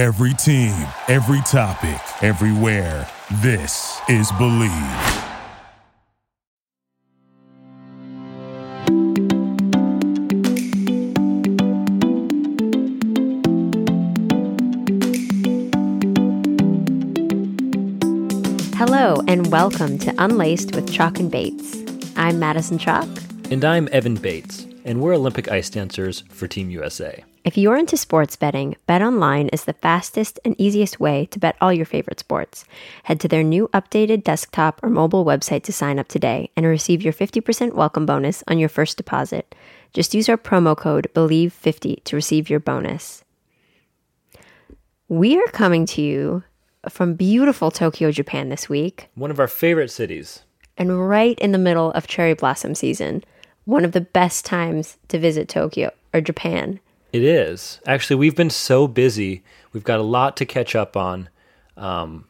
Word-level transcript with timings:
Every 0.00 0.32
team, 0.32 0.72
every 1.08 1.42
topic, 1.42 2.00
everywhere. 2.22 3.06
This 3.42 4.00
is 4.08 4.32
Bleav. 4.32 4.70
Hello, 18.76 19.22
and 19.28 19.52
welcome 19.52 19.98
to 19.98 20.14
Unlaced 20.16 20.74
with 20.74 20.90
Chalk 20.90 21.18
and 21.18 21.30
Bates. 21.30 21.76
I'm 22.16 22.38
Madison 22.38 22.78
Chalk. 22.78 23.06
And 23.50 23.62
I'm 23.66 23.86
Evan 23.92 24.14
Bates, 24.14 24.66
and 24.86 25.02
we're 25.02 25.14
Olympic 25.14 25.50
ice 25.50 25.68
dancers 25.68 26.24
for 26.30 26.48
Team 26.48 26.70
USA. 26.70 27.22
If 27.42 27.56
you're 27.56 27.78
into 27.78 27.96
sports 27.96 28.36
betting, 28.36 28.76
BetOnline 28.86 29.48
is 29.52 29.64
the 29.64 29.72
fastest 29.72 30.38
and 30.44 30.54
easiest 30.60 31.00
way 31.00 31.24
to 31.26 31.38
bet 31.38 31.56
all 31.60 31.72
your 31.72 31.86
favorite 31.86 32.20
sports. 32.20 32.66
Head 33.04 33.18
to 33.20 33.28
their 33.28 33.42
new 33.42 33.68
updated 33.68 34.24
desktop 34.24 34.78
or 34.82 34.90
mobile 34.90 35.24
website 35.24 35.62
to 35.64 35.72
sign 35.72 35.98
up 35.98 36.06
today 36.08 36.50
and 36.54 36.66
receive 36.66 37.00
your 37.02 37.14
50% 37.14 37.72
welcome 37.72 38.04
bonus 38.04 38.44
on 38.46 38.58
your 38.58 38.68
first 38.68 38.98
deposit. 38.98 39.54
Just 39.94 40.12
use 40.14 40.28
our 40.28 40.36
promo 40.36 40.76
code 40.76 41.08
BELIEVE50 41.14 42.04
to 42.04 42.16
receive 42.16 42.50
your 42.50 42.60
bonus. 42.60 43.24
We 45.08 45.38
are 45.40 45.46
coming 45.48 45.86
to 45.86 46.02
you 46.02 46.44
from 46.90 47.14
beautiful 47.14 47.70
Tokyo, 47.70 48.10
Japan 48.10 48.50
this 48.50 48.68
week, 48.68 49.08
One 49.14 49.30
of 49.30 49.40
our 49.40 49.48
favorite 49.48 49.90
cities. 49.90 50.42
and 50.76 51.08
right 51.08 51.38
in 51.38 51.52
the 51.52 51.58
middle 51.58 51.90
of 51.92 52.06
cherry 52.06 52.34
blossom 52.34 52.74
season. 52.74 53.24
One 53.64 53.84
of 53.84 53.92
the 53.92 54.00
best 54.02 54.44
times 54.44 54.98
to 55.08 55.18
visit 55.18 55.48
Tokyo 55.48 55.90
or 56.12 56.20
Japan. 56.20 56.80
It 57.12 57.22
is. 57.22 57.80
Actually, 57.86 58.16
we've 58.16 58.36
been 58.36 58.50
so 58.50 58.86
busy. 58.86 59.42
We've 59.72 59.84
got 59.84 60.00
a 60.00 60.04
lot 60.04 60.36
to 60.38 60.44
catch 60.46 60.74
up 60.76 60.96
on 60.96 61.28
um, 61.76 62.24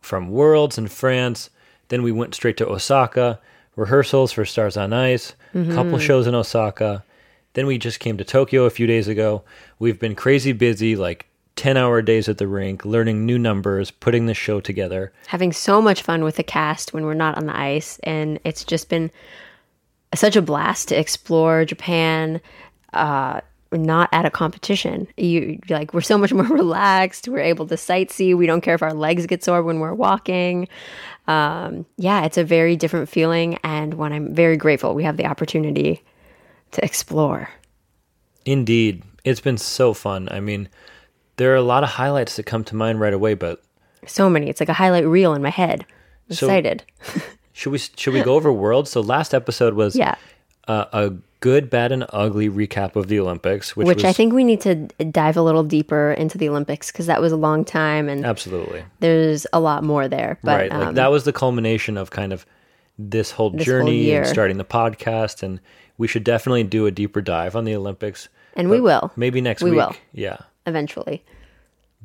from 0.00 0.28
Worlds 0.30 0.78
in 0.78 0.88
France. 0.88 1.50
Then 1.88 2.02
we 2.02 2.12
went 2.12 2.34
straight 2.34 2.56
to 2.58 2.68
Osaka, 2.68 3.40
rehearsals 3.76 4.32
for 4.32 4.44
Stars 4.44 4.76
on 4.76 4.92
Ice, 4.92 5.34
a 5.54 5.64
couple 5.74 5.98
shows 5.98 6.26
in 6.26 6.34
Osaka. 6.34 7.02
Then 7.54 7.66
we 7.66 7.78
just 7.78 7.98
came 8.00 8.16
to 8.18 8.24
Tokyo 8.24 8.64
a 8.64 8.70
few 8.70 8.86
days 8.86 9.08
ago. 9.08 9.42
We've 9.78 9.98
been 9.98 10.14
crazy 10.14 10.52
busy, 10.52 10.96
like 10.96 11.26
10 11.56 11.76
hour 11.76 12.02
days 12.02 12.28
at 12.28 12.38
the 12.38 12.46
rink, 12.46 12.84
learning 12.84 13.26
new 13.26 13.38
numbers, 13.38 13.90
putting 13.90 14.26
the 14.26 14.34
show 14.34 14.60
together. 14.60 15.12
having 15.26 15.52
so 15.52 15.82
much 15.82 16.02
fun 16.02 16.22
with 16.22 16.36
the 16.36 16.42
cast 16.42 16.92
when 16.92 17.04
we're 17.04 17.14
not 17.14 17.36
on 17.36 17.46
the 17.46 17.56
ice 17.58 17.98
and 18.04 18.38
it's 18.44 18.64
just 18.64 18.88
been 18.88 19.10
such 20.14 20.36
a 20.36 20.42
blast 20.42 20.88
to 20.88 20.98
explore 20.98 21.64
japan 21.64 22.40
uh 22.94 23.40
not 23.72 24.08
at 24.12 24.24
a 24.24 24.30
competition. 24.30 25.06
You 25.16 25.58
like 25.68 25.92
we're 25.92 26.00
so 26.00 26.18
much 26.18 26.32
more 26.40 26.46
relaxed. 26.46 27.28
We're 27.28 27.40
able 27.40 27.66
to 27.66 27.74
sightsee. 27.74 28.36
We 28.36 28.46
don't 28.46 28.60
care 28.60 28.74
if 28.74 28.82
our 28.82 28.94
legs 28.94 29.26
get 29.26 29.44
sore 29.44 29.62
when 29.62 29.80
we're 29.80 29.94
walking. 29.94 30.68
Um 31.26 31.84
yeah 31.96 32.24
it's 32.24 32.38
a 32.38 32.44
very 32.44 32.76
different 32.76 33.08
feeling 33.10 33.58
and 33.62 33.94
one 33.94 34.14
i'm 34.14 34.34
very 34.34 34.56
grateful 34.56 34.94
we 34.94 35.04
have 35.04 35.18
the 35.18 35.26
opportunity 35.26 36.02
to 36.72 36.84
explore. 36.84 37.50
Indeed. 38.44 39.02
It's 39.24 39.40
been 39.40 39.58
so 39.58 39.92
fun. 39.92 40.28
I 40.30 40.40
mean, 40.40 40.68
there 41.36 41.52
are 41.52 41.56
a 41.56 41.62
lot 41.62 41.82
of 41.82 41.90
highlights 41.90 42.36
that 42.36 42.44
come 42.44 42.64
to 42.64 42.74
mind 42.76 43.00
right 43.00 43.12
away, 43.12 43.34
but 43.34 43.62
so 44.06 44.30
many. 44.30 44.48
It's 44.48 44.60
like 44.60 44.68
a 44.68 44.74
highlight 44.74 45.06
reel 45.06 45.34
in 45.34 45.42
my 45.42 45.50
head. 45.50 45.84
I'm 46.30 46.36
So- 46.36 46.46
excited. 46.46 46.84
should 47.52 47.72
we 47.72 47.78
should 47.78 48.14
we 48.14 48.22
go 48.22 48.34
over 48.36 48.52
worlds? 48.52 48.90
So 48.90 49.00
last 49.00 49.34
episode 49.34 49.74
was 49.74 49.96
yeah. 49.96 50.14
uh, 50.66 50.86
a 50.92 51.12
good, 51.40 51.70
bad, 51.70 51.92
and 51.92 52.04
ugly 52.10 52.48
recap 52.48 52.96
of 52.96 53.08
the 53.08 53.18
Olympics, 53.20 53.76
which, 53.76 53.86
which 53.86 53.96
was 53.96 54.04
I 54.04 54.12
think 54.12 54.32
we 54.32 54.44
need 54.44 54.60
to 54.62 54.74
dive 55.10 55.36
a 55.36 55.42
little 55.42 55.62
deeper 55.62 56.12
into 56.12 56.36
the 56.38 56.48
Olympics 56.48 56.90
because 56.90 57.06
that 57.06 57.20
was 57.20 57.32
a 57.32 57.36
long 57.36 57.64
time 57.64 58.08
and 58.08 58.24
absolutely 58.26 58.82
there's 59.00 59.46
a 59.52 59.60
lot 59.60 59.84
more 59.84 60.08
there. 60.08 60.38
But 60.42 60.60
right. 60.60 60.70
Like 60.72 60.86
um, 60.88 60.94
that 60.94 61.10
was 61.10 61.24
the 61.24 61.32
culmination 61.32 61.96
of 61.96 62.10
kind 62.10 62.32
of 62.32 62.44
this 62.98 63.30
whole 63.30 63.50
whole 63.50 63.58
journey 63.60 63.98
year. 64.04 64.22
and 64.22 64.26
starting 64.28 64.56
the 64.58 64.64
podcast, 64.64 65.42
and 65.44 65.60
we 65.98 66.08
should 66.08 66.24
definitely 66.24 66.64
do 66.64 66.86
a 66.86 66.90
deeper 66.90 67.20
dive 67.20 67.54
on 67.54 67.64
the 67.64 67.74
Olympics. 67.76 68.28
and 68.56 68.68
we 68.70 68.80
will 68.80 69.12
Maybe 69.16 69.40
next 69.40 69.62
We 69.62 69.70
week. 69.70 69.78
will. 69.78 69.94
Yeah. 70.12 70.38
eventually. 70.66 71.24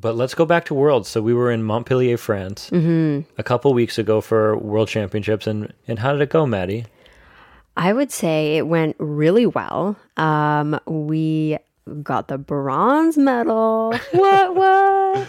But 0.00 0.16
let's 0.16 0.34
go 0.34 0.44
back 0.44 0.64
to 0.66 0.74
Worlds. 0.74 1.08
So 1.08 1.22
we 1.22 1.32
were 1.34 1.50
in 1.50 1.62
Montpellier, 1.62 2.16
France, 2.16 2.68
Mm-hmm. 2.70 3.30
a 3.38 3.42
couple 3.42 3.72
weeks 3.74 3.96
ago 3.98 4.20
for 4.20 4.56
World 4.56 4.88
Championships, 4.88 5.46
and 5.46 5.72
and 5.88 5.98
how 6.00 6.12
did 6.12 6.20
it 6.20 6.30
go, 6.30 6.46
Maddie? 6.46 6.84
I 7.76 7.92
would 7.92 8.12
say 8.12 8.56
it 8.56 8.66
went 8.66 8.96
really 8.98 9.46
well. 9.46 9.96
Um, 10.16 10.78
we 10.86 11.58
got 12.02 12.28
the 12.28 12.38
bronze 12.38 13.18
medal. 13.18 13.94
what 14.12 14.54
what? 14.54 15.28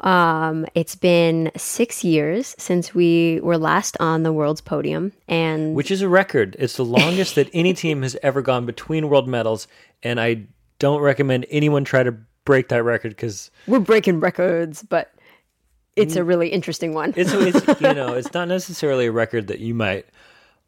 Um, 0.00 0.66
it's 0.74 0.96
been 0.96 1.52
six 1.56 2.02
years 2.02 2.56
since 2.58 2.92
we 2.92 3.38
were 3.40 3.58
last 3.58 3.96
on 4.00 4.24
the 4.24 4.32
world's 4.32 4.60
podium, 4.60 5.12
and 5.28 5.74
Which 5.74 5.92
is 5.92 6.02
a 6.02 6.08
record. 6.08 6.56
It's 6.58 6.76
the 6.76 6.84
longest 6.84 7.36
that 7.36 7.48
any 7.52 7.72
team 7.72 8.02
has 8.02 8.16
ever 8.22 8.42
gone 8.42 8.66
between 8.66 9.08
world 9.08 9.28
medals, 9.28 9.68
and 10.02 10.20
I 10.20 10.46
don't 10.80 11.00
recommend 11.00 11.46
anyone 11.50 11.84
try 11.84 12.02
to 12.02 12.16
break 12.44 12.68
that 12.68 12.82
record 12.82 13.10
because 13.10 13.52
we're 13.68 13.78
breaking 13.78 14.18
records, 14.18 14.82
but 14.82 15.12
it's 15.94 16.16
a 16.16 16.24
really 16.24 16.48
interesting 16.48 16.94
one. 16.94 17.12
it's, 17.16 17.32
it's 17.32 17.80
you 17.80 17.94
know 17.94 18.14
it's 18.14 18.32
not 18.34 18.48
necessarily 18.48 19.06
a 19.06 19.12
record 19.12 19.46
that 19.46 19.60
you 19.60 19.74
might 19.74 20.06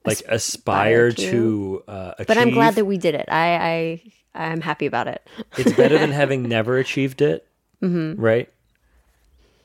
like 0.05 0.23
aspire 0.29 1.11
to. 1.11 1.31
to 1.31 1.83
uh, 1.89 2.13
achieve. 2.19 2.27
but 2.27 2.39
I'm 2.39 2.51
glad 2.51 2.75
that 2.75 2.85
we 2.85 2.99
did 2.99 3.15
it. 3.15 3.27
I, 3.29 4.01
I 4.35 4.51
I'm 4.51 4.61
happy 4.61 4.87
about 4.87 5.09
it. 5.09 5.27
it's 5.59 5.73
better 5.73 5.99
than 5.99 6.11
having 6.11 6.43
never 6.49 6.79
achieved 6.79 7.23
it, 7.23 7.47
mm-hmm. 7.83 8.21
right? 8.21 8.49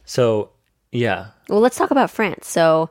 So 0.05 0.49
yeah, 0.91 1.27
Well, 1.49 1.59
let's 1.59 1.77
talk 1.77 1.91
about 1.91 2.09
France. 2.09 2.47
So, 2.47 2.89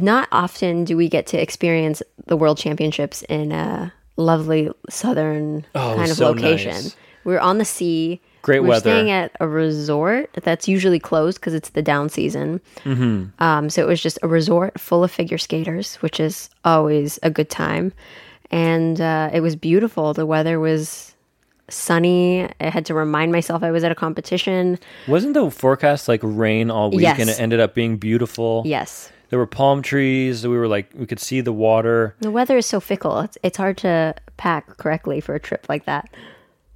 not 0.00 0.28
often 0.30 0.84
do 0.84 0.96
we 0.96 1.08
get 1.08 1.26
to 1.28 1.40
experience 1.40 2.00
the 2.26 2.36
World 2.36 2.58
Championships 2.58 3.22
in 3.22 3.50
a 3.50 3.92
lovely 4.16 4.70
southern 4.88 5.66
Oh, 5.74 5.94
kind 5.96 6.10
of 6.10 6.16
so 6.16 6.30
location. 6.30 6.72
nice. 6.72 6.96
We're 7.24 7.40
on 7.40 7.58
the 7.58 7.64
sea. 7.64 8.20
Great 8.42 8.60
We're 8.60 8.70
weather. 8.70 8.90
staying 8.90 9.10
at 9.10 9.32
a 9.40 9.46
resort 9.46 10.30
that's 10.42 10.66
usually 10.66 10.98
closed 10.98 11.38
because 11.40 11.54
it's 11.54 11.70
the 11.70 11.82
down 11.82 12.08
season. 12.08 12.60
Mm-hmm. 12.84 13.42
Um, 13.42 13.70
so 13.70 13.82
it 13.82 13.86
was 13.86 14.02
just 14.02 14.18
a 14.22 14.28
resort 14.28 14.78
full 14.80 15.04
of 15.04 15.10
figure 15.10 15.38
skaters, 15.38 15.96
which 15.96 16.18
is 16.18 16.50
always 16.64 17.18
a 17.22 17.30
good 17.30 17.48
time. 17.48 17.92
And 18.50 19.00
uh, 19.00 19.30
it 19.32 19.40
was 19.40 19.54
beautiful. 19.56 20.12
The 20.12 20.26
weather 20.26 20.58
was 20.58 21.14
sunny. 21.68 22.48
I 22.60 22.68
had 22.68 22.84
to 22.86 22.94
remind 22.94 23.32
myself 23.32 23.62
I 23.62 23.70
was 23.70 23.84
at 23.84 23.92
a 23.92 23.94
competition. 23.94 24.78
wasn't 25.08 25.34
the 25.34 25.50
forecast 25.50 26.08
like 26.08 26.20
rain 26.22 26.70
all 26.70 26.90
week, 26.90 27.06
and 27.06 27.30
it 27.30 27.40
ended 27.40 27.60
up 27.60 27.74
being 27.74 27.96
beautiful? 27.96 28.62
Yes. 28.66 29.10
There 29.30 29.38
were 29.38 29.46
palm 29.46 29.80
trees. 29.80 30.46
We 30.46 30.56
were 30.56 30.68
like 30.68 30.90
we 30.94 31.06
could 31.06 31.20
see 31.20 31.40
the 31.40 31.54
water. 31.54 32.14
The 32.20 32.30
weather 32.30 32.58
is 32.58 32.66
so 32.66 32.80
fickle. 32.80 33.20
It's, 33.20 33.38
it's 33.42 33.56
hard 33.56 33.78
to 33.78 34.14
pack 34.36 34.76
correctly 34.76 35.20
for 35.20 35.34
a 35.34 35.40
trip 35.40 35.66
like 35.70 35.86
that. 35.86 36.10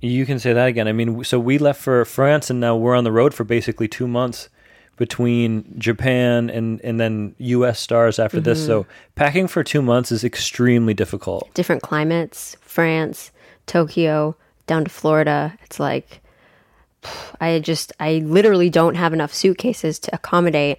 You 0.00 0.26
can 0.26 0.38
say 0.38 0.52
that 0.52 0.66
again. 0.66 0.88
I 0.88 0.92
mean, 0.92 1.24
so 1.24 1.38
we 1.38 1.58
left 1.58 1.80
for 1.80 2.04
France, 2.04 2.50
and 2.50 2.60
now 2.60 2.76
we're 2.76 2.94
on 2.94 3.04
the 3.04 3.12
road 3.12 3.32
for 3.32 3.44
basically 3.44 3.88
two 3.88 4.06
months 4.06 4.48
between 4.96 5.74
Japan 5.78 6.50
and 6.50 6.80
and 6.82 6.98
then 6.98 7.34
U.S. 7.38 7.78
stars 7.80 8.18
after 8.18 8.40
this. 8.40 8.58
Mm-hmm. 8.60 8.66
So 8.66 8.86
packing 9.14 9.46
for 9.46 9.62
two 9.62 9.82
months 9.82 10.10
is 10.10 10.24
extremely 10.24 10.94
difficult. 10.94 11.52
Different 11.54 11.82
climates, 11.82 12.56
France, 12.60 13.30
Tokyo, 13.66 14.36
down 14.66 14.84
to 14.84 14.90
Florida. 14.90 15.56
It's 15.62 15.78
like 15.78 16.20
I 17.40 17.58
just 17.60 17.92
I 18.00 18.22
literally 18.24 18.70
don't 18.70 18.94
have 18.94 19.12
enough 19.12 19.34
suitcases 19.34 19.98
to 20.00 20.14
accommodate 20.14 20.78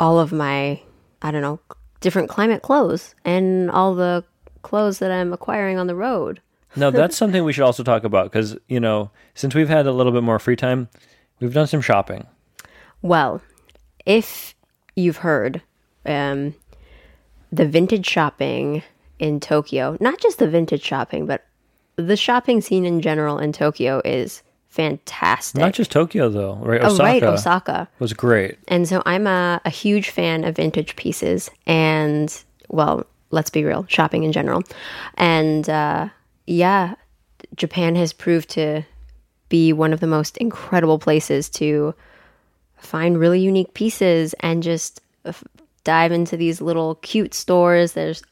all 0.00 0.18
of 0.18 0.32
my 0.32 0.80
I 1.20 1.30
don't 1.32 1.42
know, 1.42 1.60
different 2.00 2.28
climate 2.28 2.62
clothes 2.62 3.14
and 3.24 3.70
all 3.70 3.94
the 3.94 4.24
clothes 4.62 5.00
that 5.00 5.10
I'm 5.10 5.32
acquiring 5.32 5.78
on 5.78 5.88
the 5.88 5.96
road. 5.96 6.40
Now 6.76 6.90
that's 6.90 7.16
something 7.16 7.44
we 7.44 7.52
should 7.52 7.64
also 7.64 7.82
talk 7.82 8.04
about 8.04 8.30
because 8.30 8.56
you 8.68 8.80
know 8.80 9.10
since 9.34 9.54
we've 9.54 9.68
had 9.68 9.86
a 9.86 9.92
little 9.92 10.12
bit 10.12 10.22
more 10.22 10.38
free 10.38 10.56
time, 10.56 10.88
we've 11.40 11.54
done 11.54 11.66
some 11.66 11.80
shopping. 11.80 12.26
Well, 13.02 13.40
if 14.04 14.54
you've 14.96 15.18
heard, 15.18 15.62
um, 16.04 16.54
the 17.52 17.66
vintage 17.66 18.06
shopping 18.06 18.82
in 19.18 19.40
Tokyo, 19.40 19.96
not 20.00 20.20
just 20.20 20.38
the 20.38 20.48
vintage 20.48 20.82
shopping, 20.82 21.26
but 21.26 21.44
the 21.96 22.16
shopping 22.16 22.60
scene 22.60 22.84
in 22.84 23.00
general 23.00 23.38
in 23.38 23.52
Tokyo 23.52 24.00
is 24.04 24.42
fantastic. 24.68 25.60
Not 25.60 25.74
just 25.74 25.90
Tokyo 25.90 26.28
though, 26.28 26.54
right? 26.56 26.80
oh, 26.82 26.88
Osaka 26.88 27.02
right, 27.02 27.22
Osaka. 27.22 27.88
was 27.98 28.12
great. 28.12 28.58
And 28.68 28.88
so 28.88 29.02
I'm 29.06 29.26
a, 29.26 29.60
a 29.64 29.70
huge 29.70 30.10
fan 30.10 30.44
of 30.44 30.56
vintage 30.56 30.94
pieces 30.96 31.50
and, 31.66 32.44
well, 32.68 33.04
let's 33.30 33.50
be 33.50 33.64
real, 33.64 33.86
shopping 33.88 34.22
in 34.22 34.32
general. 34.32 34.62
And 35.14 35.68
uh, 35.68 36.08
yeah, 36.48 36.94
Japan 37.56 37.94
has 37.96 38.12
proved 38.12 38.48
to 38.50 38.82
be 39.48 39.72
one 39.72 39.92
of 39.92 40.00
the 40.00 40.06
most 40.06 40.36
incredible 40.38 40.98
places 40.98 41.48
to 41.50 41.94
find 42.76 43.18
really 43.18 43.40
unique 43.40 43.74
pieces 43.74 44.34
and 44.40 44.62
just 44.62 45.00
f- 45.24 45.44
dive 45.84 46.12
into 46.12 46.36
these 46.36 46.60
little 46.60 46.96
cute 46.96 47.34
stores. 47.34 47.92
There's 47.92 48.22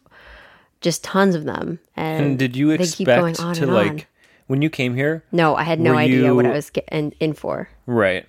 just 0.80 1.02
tons 1.04 1.34
of 1.34 1.44
them. 1.44 1.78
And, 1.96 2.24
And 2.24 2.38
did 2.38 2.56
you 2.56 2.76
they 2.76 2.86
keep 2.86 3.06
going 3.06 3.30
expect 3.30 3.46
on 3.48 3.54
to 3.56 3.66
like 3.66 3.90
on. 3.90 4.02
when 4.46 4.62
you 4.62 4.70
came 4.70 4.94
here, 4.94 5.24
No, 5.32 5.56
I 5.56 5.62
had 5.64 5.80
no 5.80 5.94
idea 5.96 6.34
what 6.34 6.46
I 6.46 6.50
was 6.52 6.70
getting 6.70 7.12
in 7.20 7.32
for. 7.32 7.68
right? 7.86 8.26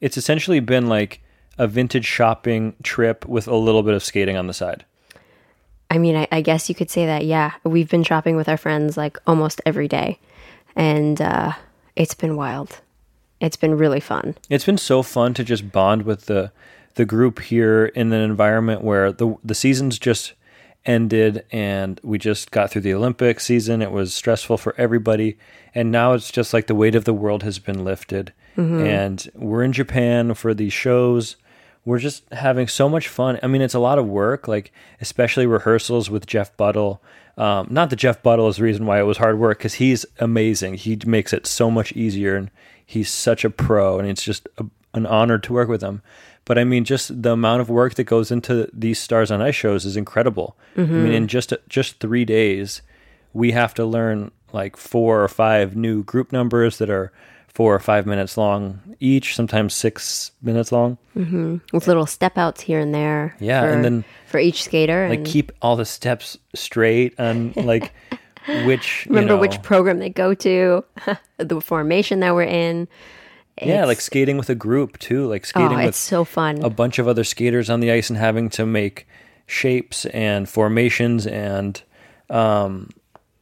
It's 0.00 0.16
essentially 0.16 0.60
been 0.60 0.86
like 0.88 1.20
a 1.58 1.66
vintage 1.66 2.04
shopping 2.06 2.74
trip 2.82 3.24
with 3.26 3.46
a 3.48 3.54
little 3.56 3.82
bit 3.82 3.94
of 3.94 4.02
skating 4.04 4.36
on 4.36 4.46
the 4.48 4.52
side. 4.54 4.84
I 5.94 5.98
mean, 5.98 6.16
I, 6.16 6.26
I 6.32 6.40
guess 6.40 6.68
you 6.68 6.74
could 6.74 6.90
say 6.90 7.06
that. 7.06 7.24
Yeah, 7.24 7.52
we've 7.62 7.88
been 7.88 8.02
shopping 8.02 8.34
with 8.34 8.48
our 8.48 8.56
friends 8.56 8.96
like 8.96 9.16
almost 9.28 9.60
every 9.64 9.86
day, 9.86 10.18
and 10.74 11.20
uh, 11.22 11.52
it's 11.94 12.14
been 12.14 12.34
wild. 12.34 12.80
It's 13.40 13.56
been 13.56 13.78
really 13.78 14.00
fun. 14.00 14.34
It's 14.50 14.64
been 14.64 14.76
so 14.76 15.04
fun 15.04 15.34
to 15.34 15.44
just 15.44 15.70
bond 15.70 16.02
with 16.02 16.26
the 16.26 16.50
the 16.96 17.04
group 17.04 17.38
here 17.40 17.86
in 17.86 18.12
an 18.12 18.22
environment 18.22 18.82
where 18.82 19.12
the 19.12 19.36
the 19.44 19.54
seasons 19.54 20.00
just 20.00 20.32
ended 20.84 21.44
and 21.50 22.00
we 22.02 22.18
just 22.18 22.50
got 22.50 22.70
through 22.70 22.82
the 22.82 22.94
Olympic 22.94 23.38
season. 23.38 23.80
It 23.80 23.92
was 23.92 24.12
stressful 24.12 24.58
for 24.58 24.74
everybody, 24.76 25.38
and 25.76 25.92
now 25.92 26.14
it's 26.14 26.32
just 26.32 26.52
like 26.52 26.66
the 26.66 26.74
weight 26.74 26.96
of 26.96 27.04
the 27.04 27.14
world 27.14 27.44
has 27.44 27.60
been 27.60 27.84
lifted, 27.84 28.32
and 28.56 29.30
we're 29.36 29.62
in 29.62 29.72
Japan 29.72 30.34
for 30.34 30.54
these 30.54 30.72
shows. 30.72 31.36
We're 31.84 31.98
just 31.98 32.24
having 32.32 32.66
so 32.66 32.88
much 32.88 33.08
fun. 33.08 33.38
I 33.42 33.46
mean, 33.46 33.60
it's 33.60 33.74
a 33.74 33.78
lot 33.78 33.98
of 33.98 34.06
work, 34.06 34.48
like 34.48 34.72
especially 35.00 35.46
rehearsals 35.46 36.08
with 36.08 36.26
Jeff 36.26 36.56
Buttle. 36.56 37.02
Um, 37.36 37.66
not 37.70 37.90
that 37.90 37.96
Jeff 37.96 38.22
Buttle 38.22 38.48
is 38.48 38.56
the 38.56 38.62
reason 38.62 38.86
why 38.86 39.00
it 39.00 39.04
was 39.04 39.18
hard 39.18 39.38
work, 39.38 39.58
because 39.58 39.74
he's 39.74 40.06
amazing. 40.18 40.74
He 40.74 40.98
makes 41.04 41.32
it 41.32 41.46
so 41.46 41.70
much 41.70 41.92
easier, 41.92 42.36
and 42.36 42.50
he's 42.86 43.10
such 43.10 43.44
a 43.44 43.50
pro, 43.50 43.98
and 43.98 44.08
it's 44.08 44.22
just 44.22 44.48
a, 44.56 44.64
an 44.94 45.04
honor 45.04 45.38
to 45.38 45.52
work 45.52 45.68
with 45.68 45.82
him. 45.82 46.00
But 46.46 46.58
I 46.58 46.64
mean, 46.64 46.84
just 46.84 47.22
the 47.22 47.32
amount 47.32 47.60
of 47.60 47.68
work 47.68 47.94
that 47.94 48.04
goes 48.04 48.30
into 48.30 48.68
these 48.72 48.98
Stars 48.98 49.30
on 49.30 49.42
Ice 49.42 49.54
shows 49.54 49.84
is 49.84 49.96
incredible. 49.96 50.56
I 50.76 50.80
mean, 50.82 51.12
in 51.12 51.28
just 51.28 51.52
just 51.68 52.00
three 52.00 52.24
days, 52.24 52.82
we 53.32 53.52
have 53.52 53.74
to 53.74 53.84
learn 53.84 54.30
like 54.52 54.76
four 54.76 55.24
or 55.24 55.28
five 55.28 55.74
new 55.74 56.04
group 56.04 56.32
numbers 56.32 56.78
that 56.78 56.88
are 56.90 57.12
four 57.54 57.74
or 57.74 57.78
five 57.78 58.04
minutes 58.04 58.36
long 58.36 58.80
each, 59.00 59.34
sometimes 59.36 59.72
six 59.74 60.32
minutes 60.42 60.72
long. 60.72 60.98
with 61.14 61.86
little 61.86 62.06
step 62.06 62.36
outs 62.36 62.60
here 62.60 62.80
and 62.80 62.92
there. 62.94 63.36
Yeah, 63.40 63.62
for, 63.62 63.68
and 63.68 63.84
then, 63.84 64.04
for 64.26 64.38
each 64.38 64.64
skater, 64.64 65.08
Like 65.08 65.18
and 65.18 65.26
keep 65.26 65.52
all 65.62 65.76
the 65.76 65.84
steps 65.84 66.36
straight 66.54 67.14
and 67.16 67.54
like 67.56 67.92
which 68.64 69.06
you 69.06 69.10
remember 69.14 69.34
know- 69.34 69.40
which 69.40 69.62
program 69.62 69.98
they 70.00 70.10
go 70.10 70.34
to, 70.34 70.84
the 71.38 71.60
formation 71.60 72.20
that 72.20 72.34
we're 72.34 72.42
in. 72.42 72.88
yeah, 73.62 73.84
like 73.84 74.00
skating 74.00 74.36
with 74.36 74.50
a 74.50 74.54
group 74.56 74.98
too, 74.98 75.26
like 75.28 75.42
oh, 75.44 75.46
skating 75.46 75.78
with 75.84 75.94
so 75.94 76.24
fun. 76.24 76.60
a 76.62 76.70
bunch 76.70 76.98
of 76.98 77.06
other 77.06 77.22
skaters 77.24 77.70
on 77.70 77.78
the 77.80 77.90
ice 77.92 78.10
and 78.10 78.18
having 78.18 78.50
to 78.50 78.66
make 78.66 79.06
shapes 79.46 80.06
and 80.06 80.48
formations 80.48 81.26
and 81.26 81.82
um, 82.30 82.90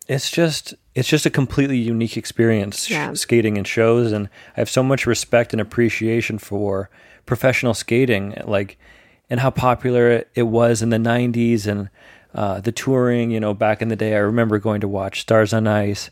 it's 0.09 0.31
just 0.31 0.75
it's 0.95 1.09
just 1.09 1.27
a 1.27 1.31
completely 1.31 1.79
unique 1.79 2.17
experience 2.17 2.85
sh- 2.85 2.93
skating 3.15 3.57
in 3.57 3.65
shows 3.65 4.13
and 4.13 4.29
I 4.57 4.61
have 4.61 4.71
so 4.71 4.83
much 4.83 5.07
respect 5.07 5.53
and 5.53 5.61
appreciation 5.61 6.39
for 6.39 6.91
professional 7.27 7.75
skating 7.75 8.35
like 8.45 8.79
and 9.31 9.41
how 9.41 9.51
popular 9.51 10.25
it 10.35 10.43
was 10.43 10.83
in 10.83 10.91
the 10.91 10.99
90s 10.99 11.67
and 11.67 11.89
uh, 12.35 12.61
the 12.61 12.73
touring 12.73 13.31
you 13.31 13.41
know 13.41 13.55
back 13.55 13.83
in 13.83 13.89
the 13.89 13.97
day. 13.97 14.15
I 14.15 14.19
remember 14.19 14.59
going 14.59 14.81
to 14.81 14.89
watch 14.89 15.21
Stars 15.21 15.53
on 15.53 15.67
Ice 15.67 16.11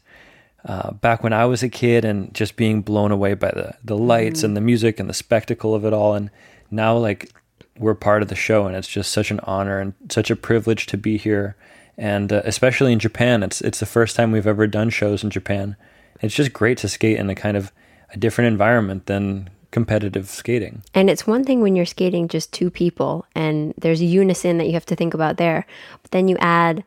uh, 0.64 0.92
back 0.92 1.22
when 1.22 1.32
I 1.32 1.46
was 1.46 1.62
a 1.62 1.68
kid 1.68 2.04
and 2.04 2.34
just 2.34 2.56
being 2.56 2.82
blown 2.82 3.10
away 3.10 3.34
by 3.34 3.50
the 3.50 3.74
the 3.84 3.96
lights 3.96 4.42
and 4.42 4.56
the 4.56 4.60
music 4.60 5.00
and 5.00 5.08
the 5.08 5.14
spectacle 5.14 5.74
of 5.74 5.84
it 5.84 5.92
all. 5.92 6.14
And 6.14 6.30
now 6.70 6.96
like 6.96 7.32
we're 7.78 7.94
part 7.94 8.22
of 8.22 8.28
the 8.28 8.34
show 8.34 8.66
and 8.66 8.76
it's 8.76 8.88
just 8.88 9.10
such 9.10 9.30
an 9.30 9.40
honor 9.44 9.78
and 9.78 9.94
such 10.10 10.30
a 10.30 10.36
privilege 10.36 10.86
to 10.86 10.98
be 10.98 11.16
here 11.16 11.56
and 12.00 12.32
uh, 12.32 12.42
especially 12.44 12.92
in 12.92 12.98
Japan 12.98 13.42
it's 13.42 13.60
it's 13.60 13.78
the 13.78 13.86
first 13.86 14.16
time 14.16 14.32
we've 14.32 14.46
ever 14.46 14.66
done 14.66 14.90
shows 14.90 15.22
in 15.22 15.30
Japan 15.30 15.76
it's 16.20 16.34
just 16.34 16.52
great 16.52 16.78
to 16.78 16.88
skate 16.88 17.18
in 17.18 17.30
a 17.30 17.34
kind 17.34 17.56
of 17.56 17.72
a 18.12 18.16
different 18.16 18.48
environment 18.48 19.06
than 19.06 19.48
competitive 19.70 20.28
skating 20.28 20.82
And 20.94 21.08
it's 21.08 21.26
one 21.26 21.44
thing 21.44 21.60
when 21.60 21.76
you're 21.76 21.86
skating 21.86 22.28
just 22.28 22.52
two 22.52 22.70
people 22.70 23.24
and 23.34 23.72
there's 23.78 24.00
a 24.00 24.04
unison 24.04 24.58
that 24.58 24.66
you 24.66 24.72
have 24.72 24.86
to 24.86 24.96
think 24.96 25.14
about 25.14 25.36
there. 25.36 25.64
But 26.02 26.10
then 26.10 26.26
you 26.26 26.36
add 26.40 26.82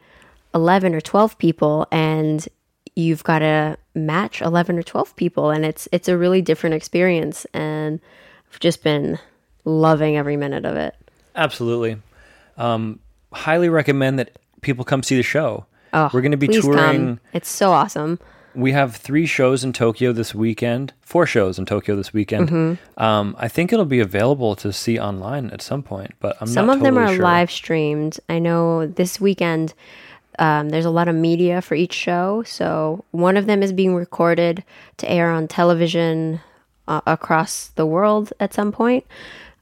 11 0.53 0.93
or 0.93 1.01
12 1.01 1.37
people 1.37 1.87
and 1.91 2.45
you've 2.95 3.23
got 3.23 3.39
to 3.39 3.77
match 3.95 4.41
11 4.41 4.77
or 4.77 4.83
12 4.83 5.15
people 5.15 5.49
and 5.51 5.65
it's 5.65 5.87
it's 5.91 6.07
a 6.07 6.17
really 6.17 6.41
different 6.41 6.75
experience 6.75 7.45
and 7.53 7.99
I've 8.51 8.59
just 8.59 8.83
been 8.83 9.19
loving 9.65 10.17
every 10.17 10.35
minute 10.35 10.65
of 10.65 10.75
it. 10.75 10.95
absolutely 11.35 11.97
um, 12.57 12.99
highly 13.31 13.69
recommend 13.69 14.19
that 14.19 14.37
people 14.63 14.83
come 14.83 15.03
see 15.03 15.15
the 15.15 15.23
show 15.23 15.65
Oh, 15.93 16.09
we're 16.11 16.21
going 16.21 16.31
to 16.31 16.37
be 16.37 16.47
please 16.47 16.63
touring 16.63 16.79
come. 16.79 17.19
It's 17.33 17.49
so 17.49 17.71
awesome. 17.71 18.19
we 18.55 18.71
have 18.71 18.95
three 18.95 19.27
shows 19.27 19.63
in 19.63 19.73
Tokyo 19.73 20.11
this 20.11 20.33
weekend, 20.33 20.93
four 21.01 21.27
shows 21.27 21.59
in 21.59 21.65
Tokyo 21.65 21.95
this 21.95 22.11
weekend. 22.11 22.49
Mm-hmm. 22.49 23.03
Um, 23.03 23.35
I 23.37 23.47
think 23.47 23.71
it'll 23.71 23.85
be 23.85 23.99
available 23.99 24.55
to 24.57 24.73
see 24.73 24.97
online 24.99 25.51
at 25.51 25.61
some 25.61 25.83
point, 25.83 26.11
but 26.19 26.35
I'm 26.41 26.47
Some 26.47 26.69
of 26.69 26.79
them 26.79 26.97
are 26.97 27.13
sure. 27.13 27.23
live 27.23 27.51
streamed. 27.51 28.19
I 28.27 28.39
know 28.39 28.87
this 28.87 29.21
weekend 29.21 29.73
um, 30.39 30.69
there's 30.69 30.85
a 30.85 30.89
lot 30.89 31.07
of 31.07 31.15
media 31.15 31.61
for 31.61 31.75
each 31.75 31.93
show. 31.93 32.41
So 32.43 33.05
one 33.11 33.37
of 33.37 33.45
them 33.45 33.61
is 33.61 33.71
being 33.71 33.93
recorded 33.95 34.63
to 34.97 35.09
air 35.09 35.29
on 35.29 35.47
television 35.47 36.41
uh, 36.87 37.01
across 37.05 37.67
the 37.67 37.85
world 37.85 38.33
at 38.39 38.51
some 38.53 38.71
point. 38.71 39.05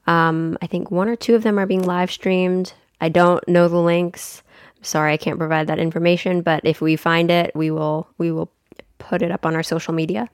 Um, 0.07 0.57
I 0.61 0.67
think 0.67 0.89
one 0.89 1.09
or 1.09 1.17
two 1.17 1.35
of 1.35 1.43
them 1.43 1.59
are 1.59 1.65
being 1.65 1.83
live 1.83 2.09
streamed. 2.09 2.73
I 3.01 3.09
don't 3.09 3.45
know 3.49 3.67
the 3.67 3.81
links. 3.81 4.43
Sorry, 4.81 5.13
I 5.13 5.17
can't 5.17 5.37
provide 5.37 5.67
that 5.67 5.79
information. 5.79 6.41
But 6.41 6.61
if 6.63 6.81
we 6.81 6.95
find 6.95 7.29
it, 7.29 7.55
we 7.55 7.71
will 7.71 8.07
we 8.17 8.31
will 8.31 8.51
put 8.97 9.21
it 9.21 9.31
up 9.31 9.45
on 9.45 9.55
our 9.55 9.63
social 9.63 9.93
media. 9.93 10.29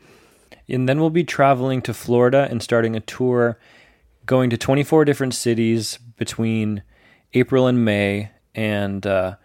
And 0.70 0.88
then 0.88 1.00
we'll 1.00 1.10
be 1.10 1.24
traveling 1.24 1.82
to 1.84 1.94
Florida 1.94 2.48
and 2.50 2.62
starting 2.62 2.96
a 2.96 3.00
tour, 3.00 3.58
going 4.26 4.50
to 4.50 4.58
24 4.58 5.06
different 5.06 5.34
cities 5.34 5.98
between 6.18 6.84
April 7.34 7.68
and 7.68 7.86
May, 7.86 8.32
and 8.54 9.06
uh, 9.06 9.36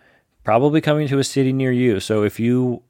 probably 0.45 0.81
coming 0.81 1.09
to 1.09 1.19
a 1.19 1.25
city 1.25 1.53
near 1.53 1.73
you. 1.73 2.01
So 2.01 2.25
if 2.25 2.41
you 2.41 2.83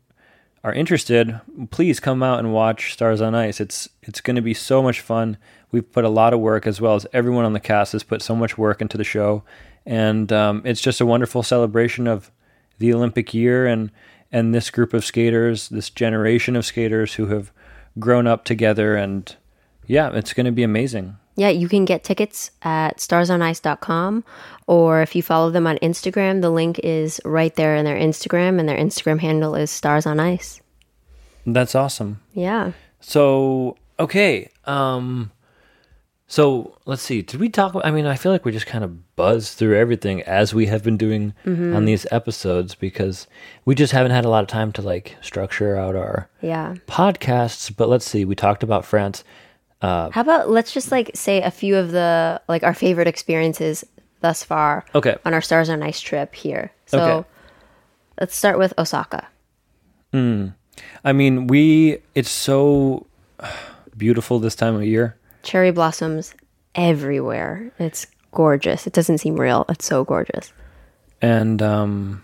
are 0.64 0.72
interested, 0.72 1.40
please 1.70 2.00
come 2.00 2.22
out 2.22 2.38
and 2.38 2.52
watch 2.52 2.92
Stars 2.92 3.20
on 3.20 3.34
Ice. 3.34 3.60
It's 3.60 3.88
it's 4.02 4.20
going 4.20 4.36
to 4.36 4.42
be 4.42 4.54
so 4.54 4.82
much 4.82 5.00
fun. 5.00 5.36
We've 5.70 5.90
put 5.90 6.04
a 6.04 6.08
lot 6.08 6.32
of 6.32 6.40
work, 6.40 6.66
as 6.66 6.80
well 6.80 6.94
as 6.94 7.06
everyone 7.12 7.44
on 7.44 7.52
the 7.52 7.60
cast 7.60 7.92
has 7.92 8.02
put 8.02 8.22
so 8.22 8.36
much 8.36 8.56
work 8.56 8.80
into 8.80 8.96
the 8.96 9.04
show, 9.04 9.42
and 9.86 10.32
um, 10.32 10.62
it's 10.64 10.80
just 10.80 11.00
a 11.00 11.06
wonderful 11.06 11.42
celebration 11.42 12.06
of 12.06 12.30
the 12.78 12.92
Olympic 12.92 13.32
year 13.34 13.66
and 13.66 13.90
and 14.30 14.54
this 14.54 14.70
group 14.70 14.94
of 14.94 15.04
skaters, 15.04 15.68
this 15.68 15.90
generation 15.90 16.56
of 16.56 16.64
skaters 16.64 17.14
who 17.14 17.26
have 17.26 17.52
grown 17.98 18.26
up 18.26 18.44
together, 18.44 18.96
and 18.96 19.36
yeah, 19.86 20.10
it's 20.14 20.32
going 20.32 20.46
to 20.46 20.52
be 20.52 20.62
amazing. 20.62 21.16
Yeah, 21.36 21.48
you 21.48 21.68
can 21.68 21.84
get 21.84 22.04
tickets 22.04 22.50
at 22.62 22.98
starsonice.com 22.98 24.24
or 24.66 25.00
if 25.00 25.16
you 25.16 25.22
follow 25.22 25.50
them 25.50 25.66
on 25.66 25.78
Instagram, 25.78 26.42
the 26.42 26.50
link 26.50 26.78
is 26.80 27.20
right 27.24 27.54
there 27.54 27.74
in 27.74 27.84
their 27.84 27.96
Instagram 27.96 28.58
and 28.58 28.68
their 28.68 28.76
Instagram 28.76 29.18
handle 29.20 29.54
is 29.54 29.70
stars 29.70 30.06
on 30.06 30.20
ice. 30.20 30.60
That's 31.46 31.74
awesome. 31.74 32.20
Yeah. 32.34 32.72
So 33.00 33.76
okay, 33.98 34.50
um, 34.66 35.30
so 36.32 36.78
let's 36.86 37.02
see. 37.02 37.20
Did 37.20 37.40
we 37.40 37.50
talk? 37.50 37.76
I 37.84 37.90
mean, 37.90 38.06
I 38.06 38.16
feel 38.16 38.32
like 38.32 38.46
we 38.46 38.52
just 38.52 38.64
kind 38.64 38.82
of 38.82 39.16
buzzed 39.16 39.58
through 39.58 39.76
everything 39.76 40.22
as 40.22 40.54
we 40.54 40.64
have 40.64 40.82
been 40.82 40.96
doing 40.96 41.34
mm-hmm. 41.44 41.76
on 41.76 41.84
these 41.84 42.06
episodes 42.10 42.74
because 42.74 43.26
we 43.66 43.74
just 43.74 43.92
haven't 43.92 44.12
had 44.12 44.24
a 44.24 44.30
lot 44.30 44.42
of 44.42 44.48
time 44.48 44.72
to 44.72 44.80
like 44.80 45.14
structure 45.20 45.76
out 45.76 45.94
our 45.94 46.30
Yeah. 46.40 46.76
podcasts. 46.86 47.70
But 47.76 47.90
let's 47.90 48.06
see. 48.06 48.24
We 48.24 48.34
talked 48.34 48.62
about 48.62 48.86
France. 48.86 49.24
Uh, 49.82 50.08
How 50.08 50.22
about 50.22 50.48
let's 50.48 50.72
just 50.72 50.90
like 50.90 51.10
say 51.14 51.42
a 51.42 51.50
few 51.50 51.76
of 51.76 51.90
the 51.90 52.40
like 52.48 52.62
our 52.62 52.72
favorite 52.72 53.08
experiences 53.08 53.84
thus 54.22 54.42
far 54.42 54.86
Okay. 54.94 55.16
on 55.26 55.34
our 55.34 55.42
stars 55.42 55.68
on 55.68 55.82
Ice 55.82 56.00
trip 56.00 56.34
here. 56.34 56.72
So 56.86 56.98
Okay. 56.98 57.28
let's 58.18 58.34
start 58.34 58.58
with 58.58 58.72
Osaka. 58.78 59.28
Hmm. 60.12 60.46
I 61.04 61.12
mean, 61.12 61.46
we. 61.46 61.98
It's 62.14 62.30
so 62.30 63.04
beautiful 63.98 64.38
this 64.38 64.54
time 64.56 64.76
of 64.76 64.84
year. 64.84 65.18
Cherry 65.42 65.70
blossoms 65.70 66.34
everywhere. 66.74 67.72
It's 67.78 68.06
gorgeous. 68.32 68.86
It 68.86 68.92
doesn't 68.92 69.18
seem 69.18 69.36
real. 69.36 69.64
It's 69.68 69.84
so 69.84 70.04
gorgeous. 70.04 70.52
And 71.20 71.62
um, 71.62 72.22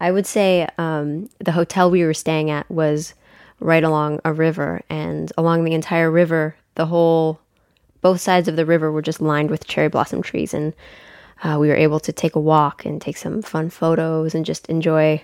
I 0.00 0.10
would 0.12 0.26
say 0.26 0.68
um, 0.78 1.30
the 1.38 1.52
hotel 1.52 1.90
we 1.90 2.04
were 2.04 2.14
staying 2.14 2.50
at 2.50 2.70
was 2.70 3.14
right 3.60 3.84
along 3.84 4.20
a 4.24 4.32
river, 4.32 4.82
and 4.90 5.32
along 5.38 5.64
the 5.64 5.72
entire 5.72 6.10
river, 6.10 6.54
the 6.74 6.86
whole, 6.86 7.40
both 8.02 8.20
sides 8.20 8.48
of 8.48 8.56
the 8.56 8.66
river 8.66 8.92
were 8.92 9.00
just 9.00 9.22
lined 9.22 9.50
with 9.50 9.66
cherry 9.66 9.88
blossom 9.88 10.22
trees, 10.22 10.52
and 10.52 10.74
uh, 11.42 11.56
we 11.58 11.68
were 11.68 11.76
able 11.76 12.00
to 12.00 12.12
take 12.12 12.34
a 12.34 12.40
walk 12.40 12.84
and 12.84 13.00
take 13.00 13.16
some 13.16 13.40
fun 13.40 13.70
photos 13.70 14.34
and 14.34 14.44
just 14.44 14.66
enjoy, 14.66 15.22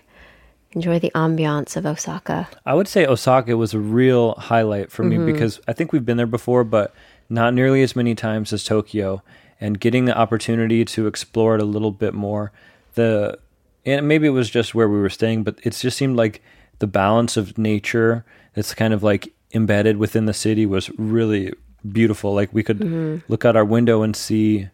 enjoy 0.75 0.99
the 0.99 1.11
ambiance 1.15 1.77
of 1.77 1.87
Osaka. 1.87 2.49
I 2.67 2.75
would 2.75 2.89
say 2.89 3.07
Osaka 3.07 3.57
was 3.57 3.75
a 3.75 3.79
real 3.79 4.35
highlight 4.35 4.91
for 4.91 5.03
me 5.03 5.19
because 5.19 5.61
I 5.69 5.73
think 5.73 5.93
we've 5.93 6.05
been 6.05 6.17
there 6.17 6.27
before, 6.27 6.65
but 6.65 6.95
not 7.29 7.55
nearly 7.55 7.83
as 7.83 7.95
many 7.97 8.15
times 8.15 8.53
as 8.53 8.65
Tokyo. 8.65 9.23
And 9.61 9.79
getting 9.79 10.07
the 10.07 10.17
opportunity 10.19 10.85
to 10.85 11.07
explore 11.07 11.55
it 11.55 11.61
a 11.61 11.65
little 11.65 11.93
bit 11.93 12.15
more, 12.15 12.51
the 12.95 13.39
and 13.87 14.09
maybe 14.09 14.27
it 14.27 14.31
was 14.31 14.51
just 14.51 14.75
where 14.75 14.89
we 14.89 14.99
were 14.99 15.09
staying, 15.11 15.45
but 15.45 15.59
it 15.63 15.73
just 15.75 15.97
seemed 15.97 16.17
like 16.17 16.43
the 16.81 16.87
balance 16.89 17.37
of 17.37 17.57
nature 17.59 18.25
that's 18.55 18.75
kind 18.75 18.93
of 18.93 19.03
like 19.05 19.33
embedded 19.55 19.99
within 19.99 20.27
the 20.27 20.35
city 20.35 20.67
was 20.67 20.91
really 20.99 21.53
beautiful. 21.93 22.35
Like 22.35 22.53
we 22.53 22.63
could 22.65 22.79
Mm-hmm. 22.81 23.19
look 23.31 23.45
out 23.45 23.55
our 23.57 23.65
window 23.65 24.03
and 24.03 24.17
see 24.17 24.69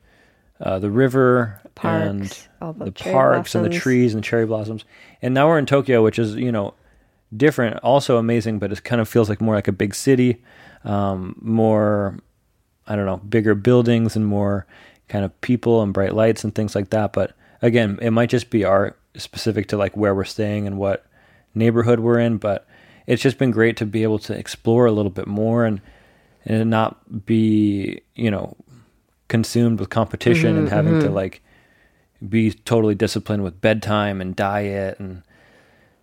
uh, 0.60 0.78
the 0.78 0.90
river 0.90 1.60
Parks, 1.74 2.08
and 2.08 2.48
all 2.60 2.72
the 2.72 2.86
the 2.86 2.92
parks 2.92 3.54
and 3.54 3.64
the 3.64 3.70
trees 3.70 4.12
and 4.12 4.22
the 4.22 4.26
cherry 4.26 4.46
blossoms. 4.46 4.84
And 5.22 5.32
now 5.32 5.46
we're 5.46 5.58
in 5.58 5.66
Tokyo, 5.66 6.02
which 6.02 6.18
is 6.18 6.34
you 6.34 6.50
know 6.50 6.74
different, 7.36 7.76
also 7.78 8.16
amazing, 8.16 8.58
but 8.58 8.72
it 8.72 8.82
kind 8.82 9.00
of 9.00 9.08
feels 9.08 9.28
like 9.28 9.40
more 9.40 9.54
like 9.54 9.68
a 9.68 9.72
big 9.72 9.94
city, 9.94 10.42
um, 10.84 11.36
more 11.40 12.18
I 12.86 12.96
don't 12.96 13.06
know, 13.06 13.18
bigger 13.18 13.54
buildings 13.54 14.16
and 14.16 14.26
more 14.26 14.66
kind 15.08 15.24
of 15.24 15.38
people 15.40 15.82
and 15.82 15.92
bright 15.92 16.14
lights 16.14 16.42
and 16.42 16.54
things 16.54 16.74
like 16.74 16.90
that. 16.90 17.12
But 17.12 17.32
again, 17.62 17.98
it 18.00 18.10
might 18.10 18.30
just 18.30 18.50
be 18.50 18.64
our 18.64 18.96
specific 19.16 19.68
to 19.68 19.76
like 19.76 19.96
where 19.96 20.14
we're 20.14 20.24
staying 20.24 20.66
and 20.66 20.78
what 20.78 21.06
neighborhood 21.54 22.00
we're 22.00 22.18
in. 22.18 22.38
But 22.38 22.66
it's 23.06 23.22
just 23.22 23.38
been 23.38 23.50
great 23.50 23.76
to 23.76 23.86
be 23.86 24.02
able 24.02 24.18
to 24.20 24.36
explore 24.36 24.86
a 24.86 24.92
little 24.92 25.10
bit 25.10 25.26
more 25.26 25.64
and 25.64 25.80
and 26.44 26.70
not 26.70 27.26
be 27.26 28.00
you 28.16 28.30
know 28.30 28.56
consumed 29.28 29.78
with 29.80 29.90
competition 29.90 30.56
and 30.56 30.66
mm-hmm, 30.66 30.74
having 30.74 31.00
to 31.00 31.06
mm-hmm. 31.06 31.14
like 31.14 31.42
be 32.28 32.50
totally 32.52 32.94
disciplined 32.94 33.44
with 33.44 33.60
bedtime 33.60 34.20
and 34.20 34.34
diet 34.34 34.98
and 34.98 35.22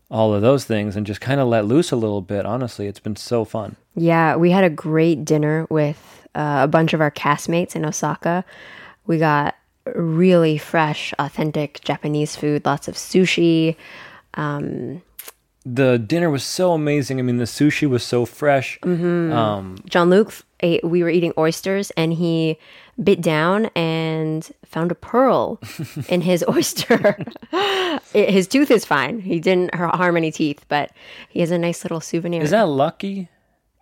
all 0.10 0.34
of 0.34 0.42
those 0.42 0.64
things 0.64 0.96
and 0.96 1.06
just 1.06 1.20
kind 1.20 1.42
of 1.42 1.48
let 1.48 1.66
loose 1.66 1.92
a 1.92 1.96
little 1.96 2.22
bit 2.22 2.46
honestly 2.46 2.88
it's 2.88 3.00
been 3.00 3.16
so 3.16 3.44
fun 3.44 3.76
Yeah, 3.96 4.36
we 4.36 4.52
had 4.52 4.66
a 4.66 4.70
great 4.70 5.24
dinner 5.24 5.66
with 5.70 6.28
uh, 6.36 6.60
a 6.64 6.68
bunch 6.68 6.94
of 6.94 7.00
our 7.00 7.12
castmates 7.12 7.76
in 7.76 7.86
Osaka. 7.86 8.44
We 9.08 9.18
got 9.18 9.56
really 9.86 10.58
fresh, 10.58 11.14
authentic 11.18 11.80
Japanese 11.82 12.36
food, 12.36 12.66
lots 12.66 12.88
of 12.90 12.96
sushi. 12.96 13.78
Um, 14.34 15.02
the 15.66 15.98
dinner 15.98 16.30
was 16.30 16.44
so 16.44 16.74
amazing 16.74 17.20
i 17.20 17.22
mean 17.24 17.38
the 17.38 17.46
sushi 17.46 17.90
was 17.90 18.04
so 18.04 18.26
fresh 18.26 18.78
um 18.84 19.78
Jean-Luc 19.90 20.32
ate, 20.60 20.84
we 20.84 21.04
were 21.04 21.10
eating 21.10 21.34
oysters 21.38 21.92
and 21.92 22.14
he 22.14 22.58
bit 23.04 23.22
down 23.22 23.66
and 23.76 24.50
found 24.64 24.92
a 24.92 24.96
pearl 24.96 25.60
in 26.08 26.22
his 26.22 26.46
oyster. 26.48 27.18
His 28.14 28.48
tooth 28.48 28.72
is 28.72 28.86
fine. 28.86 29.20
He 29.20 29.40
didn't 29.42 29.76
harm 29.76 30.16
any 30.16 30.32
teeth, 30.32 30.64
but 30.70 30.92
he 31.28 31.42
has 31.42 31.52
a 31.52 31.58
nice 31.58 31.84
little 31.84 32.00
souvenir. 32.00 32.42
is 32.42 32.52
that 32.52 32.70
lucky 32.70 33.28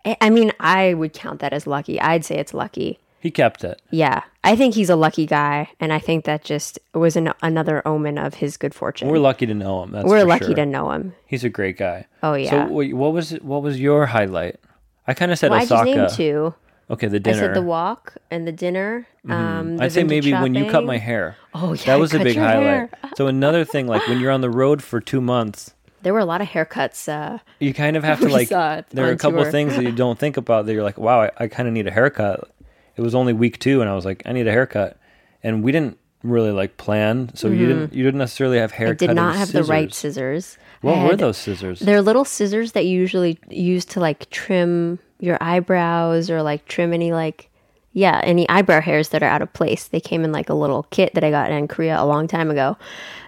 I 0.04 0.16
I 0.20 0.30
mean, 0.30 0.52
I 0.60 0.94
would 0.94 1.12
count 1.12 1.40
that 1.40 1.52
as 1.52 1.66
lucky. 1.66 2.00
I'd 2.00 2.24
say 2.24 2.36
it's 2.36 2.54
lucky. 2.54 2.98
He 3.24 3.30
kept 3.32 3.64
it 3.64 3.80
Yeah, 3.90 4.22
I 4.44 4.54
think 4.54 4.74
he's 4.74 4.90
a 4.90 4.96
lucky 4.96 5.24
guy, 5.26 5.70
and 5.80 5.92
I 5.92 5.98
think 5.98 6.24
that 6.26 6.44
just 6.44 6.78
was 6.92 7.16
an, 7.16 7.32
another 7.42 7.82
omen 7.84 8.18
of 8.18 8.34
his 8.34 8.56
good 8.56 8.74
fortune. 8.74 9.08
we're 9.08 9.18
lucky 9.18 9.46
to 9.46 9.54
know 9.54 9.82
him 9.82 9.90
that's 9.92 10.06
We're 10.06 10.24
lucky 10.24 10.46
sure. 10.46 10.54
to 10.62 10.66
know 10.66 10.90
him. 10.92 11.14
he's 11.26 11.42
a 11.42 11.48
great 11.48 11.76
guy 11.78 12.06
Oh, 12.22 12.34
yeah. 12.34 12.50
so 12.68 12.72
what 12.72 13.12
was 13.12 13.30
what 13.40 13.62
was 13.62 13.80
your 13.80 14.06
highlight 14.06 14.60
i 15.08 15.14
kind 15.14 15.32
of 15.32 15.38
said 15.38 15.50
Well, 15.50 15.62
osaka 15.62 16.08
two. 16.14 16.54
okay 16.90 17.08
the 17.08 17.18
dinner. 17.20 17.36
I 17.38 17.40
said 17.40 17.54
the 17.56 17.62
walk 17.62 18.14
and 18.30 18.46
the 18.46 18.52
dinner. 18.52 19.06
Um, 19.28 19.78
the 19.78 19.84
I'd 19.84 19.92
say 19.92 20.04
maybe 20.04 20.32
when 20.32 20.54
you 20.54 20.70
cut 20.70 20.84
my 20.84 20.98
hair. 20.98 21.36
Oh, 21.54 21.72
yeah, 21.72 21.84
that 21.86 21.98
was 21.98 22.12
a 22.12 22.18
big 22.18 22.36
highlight. 22.36 22.90
so 23.16 23.26
another 23.26 23.64
thing, 23.64 23.86
like 23.86 24.06
when 24.06 24.20
you're 24.20 24.30
on 24.38 24.42
the 24.42 24.50
road 24.50 24.82
for 24.82 25.00
two 25.00 25.22
months, 25.22 25.72
There 26.04 26.12
were 26.12 26.20
a 26.20 26.26
lot 26.26 26.42
of 26.42 26.48
haircuts. 26.48 27.08
Uh, 27.08 27.38
you 27.58 27.72
kind 27.72 27.96
of 27.96 28.04
have 28.04 28.20
to 28.24 28.28
like. 28.28 28.50
There 28.50 29.06
are 29.08 29.10
a 29.12 29.16
couple 29.16 29.38
tour. 29.38 29.46
of 29.46 29.50
things 29.52 29.74
that 29.76 29.82
you 29.82 29.92
don't 29.92 30.18
think 30.18 30.36
about 30.36 30.66
that 30.66 30.74
you're 30.74 30.82
like, 30.84 30.98
wow, 30.98 31.22
I, 31.22 31.30
I 31.38 31.48
kind 31.48 31.66
of 31.68 31.72
need 31.72 31.86
a 31.86 31.90
haircut. 31.90 32.50
It 32.96 33.02
was 33.02 33.14
only 33.14 33.32
week 33.32 33.58
two, 33.58 33.80
and 33.80 33.90
I 33.90 33.94
was 33.94 34.04
like, 34.04 34.22
I 34.24 34.32
need 34.32 34.46
a 34.46 34.52
haircut, 34.52 34.98
and 35.42 35.62
we 35.62 35.72
didn't 35.72 35.98
really 36.22 36.52
like 36.52 36.76
plan, 36.76 37.30
so 37.34 37.48
you 37.48 37.66
didn't 37.66 37.92
you 37.92 38.02
didn't 38.02 38.18
necessarily 38.18 38.58
have 38.58 38.72
hair. 38.72 38.94
Mm-hmm. 38.94 39.04
I 39.04 39.06
did 39.06 39.14
not 39.14 39.36
have 39.36 39.52
the 39.52 39.62
right 39.64 39.92
scissors. 39.92 40.46
scissors. 40.46 40.58
What 40.80 40.98
were 41.06 41.16
those 41.16 41.36
scissors? 41.36 41.80
They're 41.80 42.02
little 42.02 42.24
scissors 42.24 42.72
that 42.72 42.86
you 42.86 42.98
usually 42.98 43.38
use 43.48 43.84
to 43.86 44.00
like 44.00 44.28
trim 44.30 44.98
your 45.20 45.38
eyebrows 45.40 46.30
or 46.30 46.42
like 46.42 46.66
trim 46.66 46.92
any 46.92 47.12
like 47.12 47.50
yeah 47.92 48.20
any 48.24 48.48
eyebrow 48.48 48.80
hairs 48.80 49.10
that 49.10 49.22
are 49.22 49.28
out 49.28 49.42
of 49.42 49.52
place. 49.52 49.88
They 49.88 50.00
came 50.00 50.24
in 50.24 50.32
like 50.32 50.48
a 50.48 50.54
little 50.54 50.84
kit 50.84 51.14
that 51.14 51.24
I 51.24 51.30
got 51.30 51.50
in 51.50 51.68
Korea 51.68 52.00
a 52.00 52.06
long 52.06 52.26
time 52.26 52.50
ago, 52.50 52.76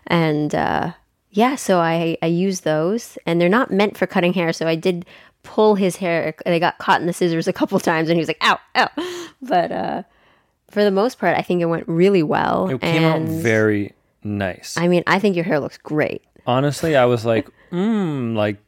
and 0.07 0.55
uh, 0.55 0.93
yeah, 1.31 1.55
so 1.55 1.79
I 1.79 2.17
I 2.23 2.27
use 2.27 2.61
those, 2.61 3.19
and 3.27 3.41
they're 3.41 3.49
not 3.49 3.71
meant 3.71 3.97
for 3.97 4.07
cutting 4.07 4.33
hair. 4.33 4.53
So 4.53 4.67
I 4.67 4.75
did 4.75 5.05
pull 5.47 5.75
his 5.77 5.97
hair. 5.97 6.35
and 6.45 6.53
They 6.55 6.61
got 6.61 6.77
caught 6.79 7.01
in 7.01 7.07
the 7.07 7.13
scissors 7.13 7.49
a 7.49 7.53
couple 7.53 7.79
times, 7.81 8.09
and 8.11 8.17
he 8.17 8.21
was 8.21 8.29
like, 8.29 8.43
"Ow, 8.43 8.59
ow!" 8.77 8.89
But 9.41 9.73
uh, 9.73 10.03
for 10.71 10.85
the 10.85 10.91
most 10.91 11.19
part, 11.19 11.37
I 11.39 11.43
think 11.43 11.63
it 11.63 11.67
went 11.67 11.89
really 11.89 12.23
well. 12.23 12.69
it 12.69 12.81
came 12.81 13.05
out 13.05 13.23
very 13.23 13.93
nice. 14.23 14.77
I 14.77 14.89
mean, 14.89 15.03
I 15.07 15.19
think 15.19 15.37
your 15.37 15.45
hair 15.45 15.61
looks 15.61 15.79
great. 15.79 16.23
Honestly, 16.47 16.97
I 16.97 17.05
was 17.07 17.25
like, 17.25 17.49
mm, 17.73 18.35
like, 18.37 18.59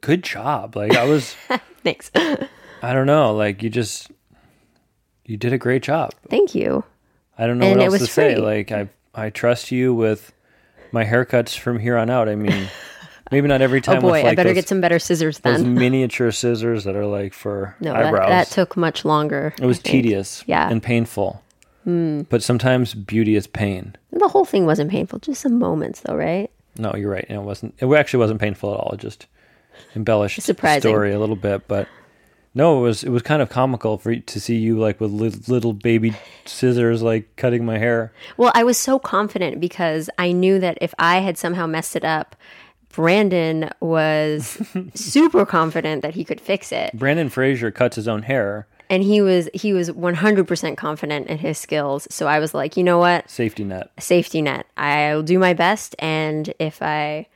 good 0.00 0.22
job. 0.22 0.76
Like 0.76 0.94
I 0.94 1.04
was, 1.04 1.34
Thanks. 1.82 2.10
I 2.14 2.92
don't 2.92 3.06
know, 3.06 3.34
like 3.34 3.62
you 3.62 3.70
just, 3.70 4.10
you 5.24 5.36
did 5.36 5.52
a 5.52 5.58
great 5.58 5.82
job. 5.82 6.12
Thank 6.28 6.54
you. 6.54 6.84
I 7.36 7.46
don't 7.46 7.58
know 7.58 7.66
And 7.66 7.78
what 7.78 7.84
else 7.86 7.94
to 7.98 8.00
was 8.02 8.10
say. 8.12 8.36
Like 8.36 8.72
I 8.72 8.88
I 9.14 9.30
trust 9.30 9.70
you 9.70 9.94
with 9.94 10.32
my 10.92 11.04
haircuts 11.04 11.56
from 11.56 11.78
here 11.78 11.96
on 11.96 12.10
out. 12.10 12.28
I 12.28 12.34
mean, 12.34 12.68
maybe 13.30 13.48
not 13.48 13.60
every 13.62 13.80
time. 13.80 13.98
Oh 13.98 14.00
boy, 14.02 14.22
like 14.22 14.26
I 14.26 14.34
better 14.34 14.50
those, 14.50 14.54
get 14.56 14.68
some 14.68 14.80
better 14.80 14.98
scissors 14.98 15.38
then. 15.38 15.54
those 15.54 15.64
miniature 15.66 16.30
scissors 16.32 16.84
that 16.84 16.96
are 16.96 17.06
like 17.06 17.32
for 17.34 17.76
No, 17.80 17.92
that, 17.92 18.06
eyebrows. 18.06 18.28
that 18.28 18.46
took 18.48 18.76
much 18.76 19.04
longer. 19.04 19.54
it 19.60 19.66
was 19.66 19.78
tedious, 19.78 20.44
Yeah. 20.46 20.68
And 20.70 20.82
painful. 20.82 21.42
Hmm. 21.84 22.22
But 22.28 22.42
sometimes 22.42 22.92
beauty 22.94 23.34
is 23.36 23.46
pain. 23.46 23.96
The 24.12 24.28
whole 24.28 24.44
thing 24.44 24.66
wasn't 24.66 24.90
painful, 24.90 25.20
just 25.20 25.40
some 25.40 25.58
moments 25.58 26.00
though, 26.00 26.16
right? 26.16 26.50
No, 26.76 26.92
you're 26.94 27.10
right. 27.10 27.26
It 27.28 27.38
wasn't. 27.42 27.74
It 27.78 27.86
actually 27.92 28.20
wasn't 28.20 28.40
painful 28.40 28.72
at 28.74 28.80
all. 28.80 28.92
It 28.92 29.00
just 29.00 29.26
embellished 29.96 30.44
the 30.46 30.78
story 30.80 31.12
a 31.12 31.18
little 31.18 31.36
bit, 31.36 31.66
but. 31.68 31.88
No, 32.54 32.78
it 32.78 32.82
was 32.82 33.04
it 33.04 33.10
was 33.10 33.22
kind 33.22 33.40
of 33.42 33.50
comical 33.50 33.98
for 33.98 34.16
to 34.16 34.40
see 34.40 34.56
you 34.56 34.78
like 34.78 35.00
with 35.00 35.12
li- 35.12 35.32
little 35.46 35.72
baby 35.74 36.14
scissors 36.44 37.02
like 37.02 37.36
cutting 37.36 37.64
my 37.64 37.78
hair. 37.78 38.10
Well, 38.36 38.50
I 38.54 38.64
was 38.64 38.76
so 38.76 38.98
confident 38.98 39.60
because 39.60 40.10
I 40.18 40.32
knew 40.32 40.58
that 40.58 40.78
if 40.80 40.92
I 40.98 41.18
had 41.18 41.38
somehow 41.38 41.66
messed 41.66 41.94
it 41.94 42.04
up, 42.04 42.34
Brandon 42.92 43.70
was 43.80 44.60
super 44.94 45.44
confident 45.46 46.02
that 46.02 46.14
he 46.14 46.24
could 46.24 46.40
fix 46.40 46.72
it. 46.72 46.90
Brandon 46.94 47.28
Frazier 47.28 47.70
cuts 47.70 47.96
his 47.96 48.08
own 48.08 48.22
hair. 48.22 48.66
And 48.90 49.02
he 49.02 49.20
was 49.20 49.50
he 49.52 49.72
was 49.74 49.90
100% 49.90 50.76
confident 50.78 51.26
in 51.26 51.38
his 51.38 51.58
skills. 51.58 52.08
So 52.10 52.26
I 52.26 52.38
was 52.38 52.54
like, 52.54 52.76
"You 52.76 52.82
know 52.82 52.98
what? 52.98 53.28
Safety 53.28 53.62
net. 53.62 53.90
Safety 53.98 54.40
net. 54.40 54.66
I'll 54.78 55.22
do 55.22 55.38
my 55.38 55.52
best 55.52 55.94
and 55.98 56.52
if 56.58 56.80
I 56.80 57.26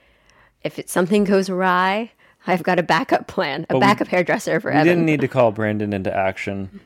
if 0.64 0.78
it, 0.78 0.88
something 0.88 1.24
goes 1.24 1.50
awry, 1.50 2.12
I've 2.46 2.62
got 2.62 2.78
a 2.78 2.82
backup 2.82 3.26
plan, 3.26 3.66
a 3.68 3.74
we- 3.74 3.80
backup 3.80 4.08
hairdresser 4.08 4.60
for 4.60 4.70
You 4.72 4.78
Evan. 4.78 4.86
didn't 4.88 5.04
need 5.04 5.20
to 5.20 5.28
call 5.28 5.52
Brandon 5.52 5.92
into 5.92 6.14
action. 6.16 6.80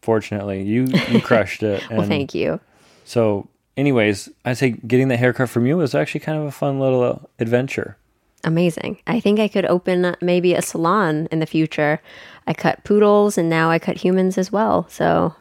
Fortunately, 0.00 0.62
you 0.62 0.84
you 1.10 1.20
crushed 1.20 1.62
it. 1.62 1.82
And 1.90 1.98
well, 1.98 2.06
thank 2.06 2.34
you. 2.34 2.60
So, 3.04 3.48
anyways, 3.78 4.28
I'd 4.44 4.58
say 4.58 4.72
getting 4.72 5.08
the 5.08 5.16
haircut 5.16 5.48
from 5.48 5.64
you 5.66 5.78
was 5.78 5.94
actually 5.94 6.20
kind 6.20 6.38
of 6.38 6.44
a 6.44 6.50
fun 6.50 6.78
little 6.80 7.30
adventure. 7.38 7.96
Amazing. 8.44 8.98
I 9.06 9.18
think 9.20 9.40
I 9.40 9.48
could 9.48 9.64
open 9.64 10.14
maybe 10.20 10.52
a 10.54 10.60
salon 10.62 11.26
in 11.32 11.38
the 11.40 11.46
future. 11.46 12.00
I 12.46 12.52
cut 12.54 12.84
poodles 12.84 13.36
and 13.38 13.48
now 13.48 13.70
I 13.70 13.78
cut 13.78 13.96
humans 13.96 14.36
as 14.38 14.52
well. 14.52 14.86
So, 14.90 15.34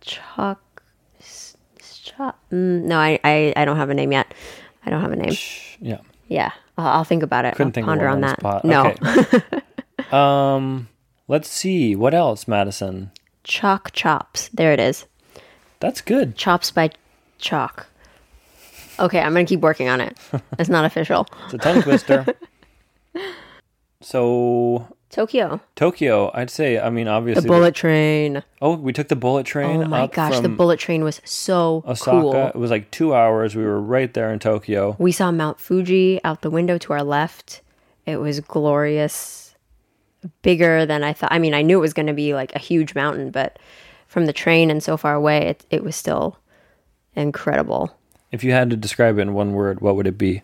Chuck, 0.00 0.82
s- 1.20 1.56
Chuck. 2.02 2.38
Mm, 2.52 2.82
no, 2.84 2.98
I, 2.98 3.18
I, 3.24 3.52
I 3.56 3.64
don't 3.64 3.76
have 3.76 3.90
a 3.90 3.94
name 3.94 4.12
yet. 4.12 4.32
I 4.84 4.90
don't 4.90 5.00
have 5.00 5.12
a 5.12 5.16
name. 5.16 5.34
Yeah, 5.80 5.98
Yeah, 6.28 6.50
I'll, 6.76 6.86
I'll 6.88 7.04
think 7.04 7.22
about 7.22 7.44
it. 7.44 7.52
couldn't 7.54 7.68
I'll 7.68 7.72
think 7.72 7.86
ponder 7.86 8.08
on 8.08 8.20
that. 8.22 8.40
spot. 8.40 8.64
No, 8.64 8.94
Okay. 9.02 9.40
um, 10.12 10.88
let's 11.28 11.48
see 11.48 11.94
what 11.94 12.14
else, 12.14 12.48
Madison. 12.48 13.10
Chalk 13.44 13.92
chops. 13.92 14.48
There 14.52 14.72
it 14.72 14.80
is. 14.80 15.06
That's 15.80 16.00
good. 16.00 16.36
Chops 16.36 16.70
by 16.70 16.90
Chalk. 17.38 17.86
Okay, 18.98 19.20
I'm 19.20 19.32
gonna 19.32 19.44
keep 19.44 19.60
working 19.60 19.88
on 19.88 20.00
it. 20.00 20.16
It's 20.58 20.68
not 20.68 20.84
official. 20.84 21.26
It's 21.44 21.54
a 21.54 21.58
tongue 21.58 21.82
twister. 21.82 22.26
so 24.00 24.88
Tokyo, 25.10 25.60
Tokyo, 25.76 26.30
I'd 26.34 26.50
say. 26.50 26.78
I 26.78 26.90
mean, 26.90 27.06
obviously. 27.08 27.42
the 27.42 27.48
bullet 27.48 27.74
train. 27.74 28.42
oh, 28.60 28.76
we 28.76 28.92
took 28.92 29.08
the 29.08 29.16
bullet 29.16 29.46
train. 29.46 29.82
Oh 29.84 29.86
my 29.86 30.06
gosh, 30.08 30.40
the 30.40 30.48
bullet 30.48 30.80
train 30.80 31.04
was 31.04 31.20
so 31.24 31.84
Osaka. 31.86 32.10
cool. 32.10 32.34
It 32.34 32.56
was 32.56 32.70
like 32.70 32.90
two 32.90 33.14
hours. 33.14 33.54
We 33.54 33.64
were 33.64 33.80
right 33.80 34.12
there 34.12 34.32
in 34.32 34.38
Tokyo. 34.40 34.96
We 34.98 35.12
saw 35.12 35.30
Mount 35.30 35.60
Fuji 35.60 36.20
out 36.24 36.42
the 36.42 36.50
window 36.50 36.76
to 36.78 36.92
our 36.92 37.02
left. 37.04 37.62
It 38.04 38.16
was 38.16 38.40
glorious, 38.40 39.54
bigger 40.42 40.84
than 40.86 41.04
I 41.04 41.12
thought. 41.12 41.32
I 41.32 41.38
mean, 41.38 41.54
I 41.54 41.62
knew 41.62 41.78
it 41.78 41.82
was 41.82 41.94
going 41.94 42.06
to 42.06 42.14
be 42.14 42.34
like 42.34 42.54
a 42.54 42.58
huge 42.58 42.94
mountain, 42.94 43.30
but 43.30 43.58
from 44.08 44.26
the 44.26 44.32
train 44.32 44.70
and 44.70 44.82
so 44.82 44.96
far 44.96 45.14
away, 45.14 45.46
it, 45.46 45.64
it 45.70 45.84
was 45.84 45.94
still 45.94 46.38
incredible, 47.14 47.94
If 48.32 48.42
you 48.44 48.52
had 48.52 48.70
to 48.70 48.76
describe 48.76 49.18
it 49.18 49.22
in 49.22 49.34
one 49.34 49.52
word, 49.52 49.80
what 49.80 49.94
would 49.96 50.06
it 50.08 50.18
be? 50.18 50.42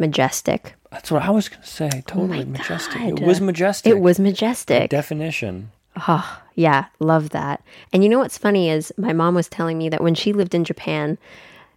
majestic. 0.00 0.74
That's 0.92 1.10
what 1.10 1.22
I 1.22 1.30
was 1.30 1.48
going 1.48 1.62
to 1.62 1.68
say. 1.68 1.90
Oh 1.92 2.00
totally 2.06 2.44
majestic. 2.44 3.00
It 3.02 3.20
was 3.20 3.40
majestic. 3.40 3.90
It 3.90 3.98
was 3.98 4.20
majestic. 4.20 4.90
definition. 4.90 5.72
Oh, 6.06 6.40
yeah, 6.54 6.84
love 7.00 7.30
that. 7.30 7.64
And 7.92 8.04
you 8.04 8.08
know 8.08 8.20
what's 8.20 8.38
funny 8.38 8.70
is 8.70 8.92
my 8.96 9.12
mom 9.12 9.34
was 9.34 9.48
telling 9.48 9.76
me 9.76 9.88
that 9.88 10.00
when 10.00 10.14
she 10.14 10.32
lived 10.32 10.54
in 10.54 10.62
Japan, 10.64 11.18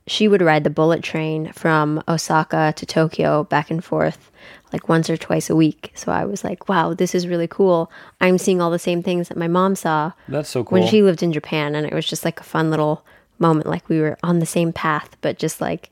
she 0.08 0.27
would 0.27 0.41
ride 0.41 0.63
the 0.63 0.70
bullet 0.70 1.03
train 1.03 1.51
from 1.53 2.03
Osaka 2.08 2.74
to 2.75 2.86
Tokyo 2.86 3.43
back 3.46 3.70
and 3.70 3.84
forth 3.84 4.31
like 4.74 4.89
once 4.89 5.10
or 5.10 5.17
twice 5.17 5.50
a 5.50 5.55
week. 5.55 5.91
So 5.96 6.12
I 6.12 6.25
was 6.25 6.43
like, 6.43 6.70
wow, 6.70 6.93
this 6.93 7.13
is 7.13 7.27
really 7.27 7.48
cool. 7.48 7.91
I'm 8.20 8.38
seeing 8.38 8.62
all 8.62 8.72
the 8.72 8.79
same 8.79 9.03
things 9.03 9.27
that 9.27 9.38
my 9.38 9.48
mom 9.48 9.75
saw 9.75 10.13
That's 10.27 10.50
so 10.50 10.63
cool. 10.63 10.79
when 10.79 10.88
she 10.88 11.01
lived 11.01 11.22
in 11.22 11.34
Japan. 11.34 11.75
And 11.75 11.86
it 11.86 11.93
was 11.93 12.05
just 12.05 12.25
like 12.25 12.39
a 12.39 12.43
fun 12.43 12.70
little 12.70 13.05
moment. 13.38 13.67
Like 13.67 13.88
we 13.89 14.00
were 14.00 14.17
on 14.24 14.39
the 14.39 14.46
same 14.46 14.72
path, 14.72 15.17
but 15.22 15.38
just 15.38 15.62
like 15.62 15.91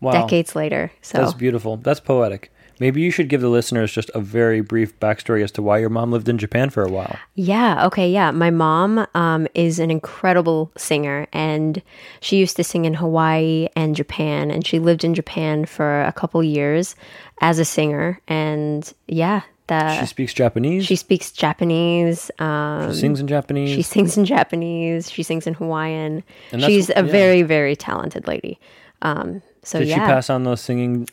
wow. 0.00 0.12
decades 0.12 0.56
later. 0.56 0.90
So 1.02 1.18
That's 1.18 1.34
beautiful. 1.34 1.76
That's 1.76 2.00
poetic. 2.00 2.52
Maybe 2.82 3.00
you 3.00 3.12
should 3.12 3.28
give 3.28 3.40
the 3.40 3.48
listeners 3.48 3.92
just 3.92 4.10
a 4.12 4.18
very 4.20 4.60
brief 4.60 4.98
backstory 4.98 5.44
as 5.44 5.52
to 5.52 5.62
why 5.62 5.78
your 5.78 5.88
mom 5.88 6.10
lived 6.10 6.28
in 6.28 6.36
Japan 6.36 6.68
for 6.68 6.82
a 6.82 6.90
while. 6.90 7.16
Yeah. 7.36 7.86
Okay. 7.86 8.10
Yeah. 8.10 8.32
My 8.32 8.50
mom 8.50 9.06
um, 9.14 9.46
is 9.54 9.78
an 9.78 9.88
incredible 9.88 10.72
singer, 10.76 11.28
and 11.32 11.80
she 12.20 12.38
used 12.38 12.56
to 12.56 12.64
sing 12.64 12.84
in 12.84 12.94
Hawaii 12.94 13.68
and 13.76 13.94
Japan, 13.94 14.50
and 14.50 14.66
she 14.66 14.80
lived 14.80 15.04
in 15.04 15.14
Japan 15.14 15.64
for 15.64 16.02
a 16.02 16.10
couple 16.10 16.42
years 16.42 16.96
as 17.40 17.60
a 17.60 17.64
singer. 17.64 18.20
And 18.26 18.92
yeah, 19.06 19.42
that 19.68 20.00
She 20.00 20.06
speaks 20.06 20.34
Japanese. 20.34 20.84
she 20.84 20.96
speaks 20.96 21.30
Japanese. 21.30 22.32
Um, 22.40 22.92
She 22.92 22.98
sings 22.98 23.20
in 23.20 23.28
Japanese. 23.28 23.70
she 23.76 23.82
sings 23.82 24.16
in 24.16 24.24
Japanese. 24.24 25.08
She 25.08 25.22
sings 25.22 25.46
in 25.46 25.54
Hawaiian. 25.54 26.24
She's 26.50 26.90
a 26.90 26.94
yeah. 26.94 27.02
very, 27.02 27.42
very 27.42 27.76
talented 27.76 28.26
lady. 28.26 28.58
Um, 29.02 29.40
so 29.62 29.78
Did 29.78 29.86
yeah, 29.86 29.94
she 29.94 30.00
pass 30.00 30.30
on 30.30 30.42
those 30.42 30.60
singing 30.60 31.08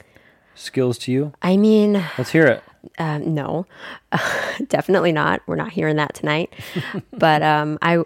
skills 0.59 0.97
to 0.99 1.11
you? 1.11 1.33
I 1.41 1.57
mean, 1.57 1.93
Let's 2.17 2.31
hear 2.31 2.45
it. 2.47 2.63
um, 2.99 3.33
no, 3.33 3.65
definitely 4.67 5.11
not. 5.11 5.41
We're 5.47 5.55
not 5.55 5.71
hearing 5.71 5.95
that 5.97 6.13
tonight. 6.13 6.53
but 7.13 7.41
um, 7.43 7.77
I, 7.81 8.03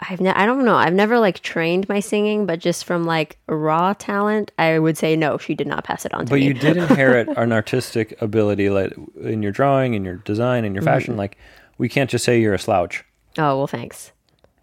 I've 0.00 0.20
ne- 0.20 0.30
I 0.30 0.46
don't 0.46 0.64
know. 0.64 0.76
I've 0.76 0.92
never 0.94 1.18
like 1.18 1.40
trained 1.40 1.88
my 1.88 2.00
singing, 2.00 2.46
but 2.46 2.58
just 2.60 2.84
from 2.84 3.04
like 3.04 3.38
raw 3.48 3.92
talent, 3.94 4.52
I 4.58 4.78
would 4.78 4.96
say 4.96 5.16
no. 5.16 5.38
She 5.38 5.54
did 5.54 5.66
not 5.66 5.84
pass 5.84 6.04
it 6.06 6.14
on 6.14 6.26
to 6.26 6.30
But 6.30 6.36
me. 6.40 6.46
you 6.46 6.54
did 6.54 6.76
inherit 6.76 7.28
an 7.36 7.52
artistic 7.52 8.20
ability, 8.22 8.70
like 8.70 8.92
in 9.20 9.42
your 9.42 9.52
drawing, 9.52 9.94
in 9.94 10.04
your 10.04 10.16
design, 10.16 10.64
in 10.64 10.74
your 10.74 10.82
Mm-hmm. 10.82 10.88
fashion. 10.94 11.16
Like 11.16 11.36
we 11.78 11.88
can't 11.88 12.08
just 12.10 12.24
say 12.24 12.40
you're 12.40 12.54
a 12.54 12.58
slouch. 12.58 13.04
oh 13.38 13.56
well, 13.58 13.66
thanks. 13.66 14.12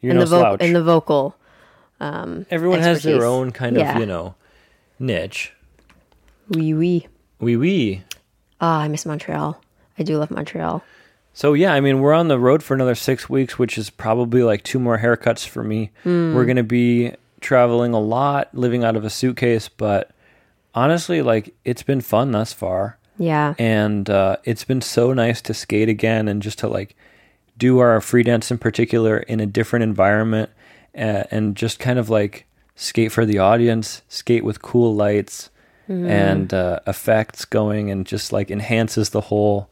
You're 0.02 0.12
in 0.12 0.18
no 0.18 0.26
the 0.26 0.30
vocal, 0.30 0.42
slouch. 0.58 0.62
in 0.62 0.74
the 0.74 0.84
vocal. 0.84 1.36
Everyone 2.00 2.80
has 2.82 3.02
their 3.04 3.26
own 3.26 3.52
kind 3.52 3.78
of, 3.78 3.98
you 4.00 4.06
know, 4.06 4.36
niche. 5.00 5.52
Wee 6.50 6.74
wee. 6.76 7.08
Wee 7.46 7.56
wee. 7.56 8.04
Ah, 8.60 8.82
I 8.82 8.88
miss 8.88 9.06
Montreal. 9.06 9.62
I 10.00 10.04
do 10.04 10.18
love 10.18 10.32
Montreal. 10.32 10.84
So 11.34 11.54
yeah, 11.54 11.74
I 11.74 11.80
mean, 11.80 12.00
we're 12.00 12.14
on 12.14 12.28
the 12.28 12.40
road 12.40 12.64
for 12.64 12.74
another 12.74 12.96
six 12.96 13.30
weeks, 13.30 13.60
which 13.60 13.78
is 13.78 13.90
probably 13.90 14.42
like 14.44 14.64
two 14.64 14.80
more 14.80 14.98
haircuts 14.98 15.48
for 15.48 15.64
me. 15.64 15.92
We're 16.04 16.46
gonna 16.46 16.64
be 16.64 17.14
traveling 17.42 17.94
a 17.94 18.00
lot, 18.00 18.50
living 18.56 18.84
out 18.84 18.96
of 18.96 19.06
a 19.06 19.10
suitcase, 19.10 19.70
but 19.70 20.12
honestly, 20.74 21.22
like 21.22 21.54
it's 21.64 21.84
been 21.84 22.02
fun 22.02 22.32
thus 22.32 22.52
far, 22.54 22.98
Yeah. 23.18 23.54
and 23.60 24.10
uh, 24.10 24.38
it's 24.46 24.64
been 24.64 24.82
so 24.82 25.14
nice 25.14 25.42
to 25.44 25.54
skate 25.54 25.90
again 25.90 26.28
and 26.28 26.42
just 26.42 26.60
to 26.60 26.68
like 26.68 26.96
do 27.58 27.80
our 27.80 28.02
free 28.02 28.24
dance 28.24 28.50
in 28.52 28.58
particular 28.58 29.18
in 29.18 29.40
a 29.40 29.46
different 29.46 29.84
environment, 29.84 30.50
uh, 30.98 31.24
and 31.32 31.56
just 31.56 31.80
kind 31.80 32.00
of 32.00 32.10
like 32.10 32.46
skate 32.76 33.12
for 33.12 33.26
the 33.26 33.38
audience, 33.40 34.02
skate 34.10 34.44
with 34.44 34.62
cool 34.62 34.96
lights 34.96 35.50
and 35.88 36.54
uh, 36.54 36.80
effects 36.88 37.46
going, 37.46 37.92
and 37.92 38.06
just 38.06 38.32
like 38.34 38.50
enhances 38.52 39.10
the 39.12 39.22
whole 39.22 39.70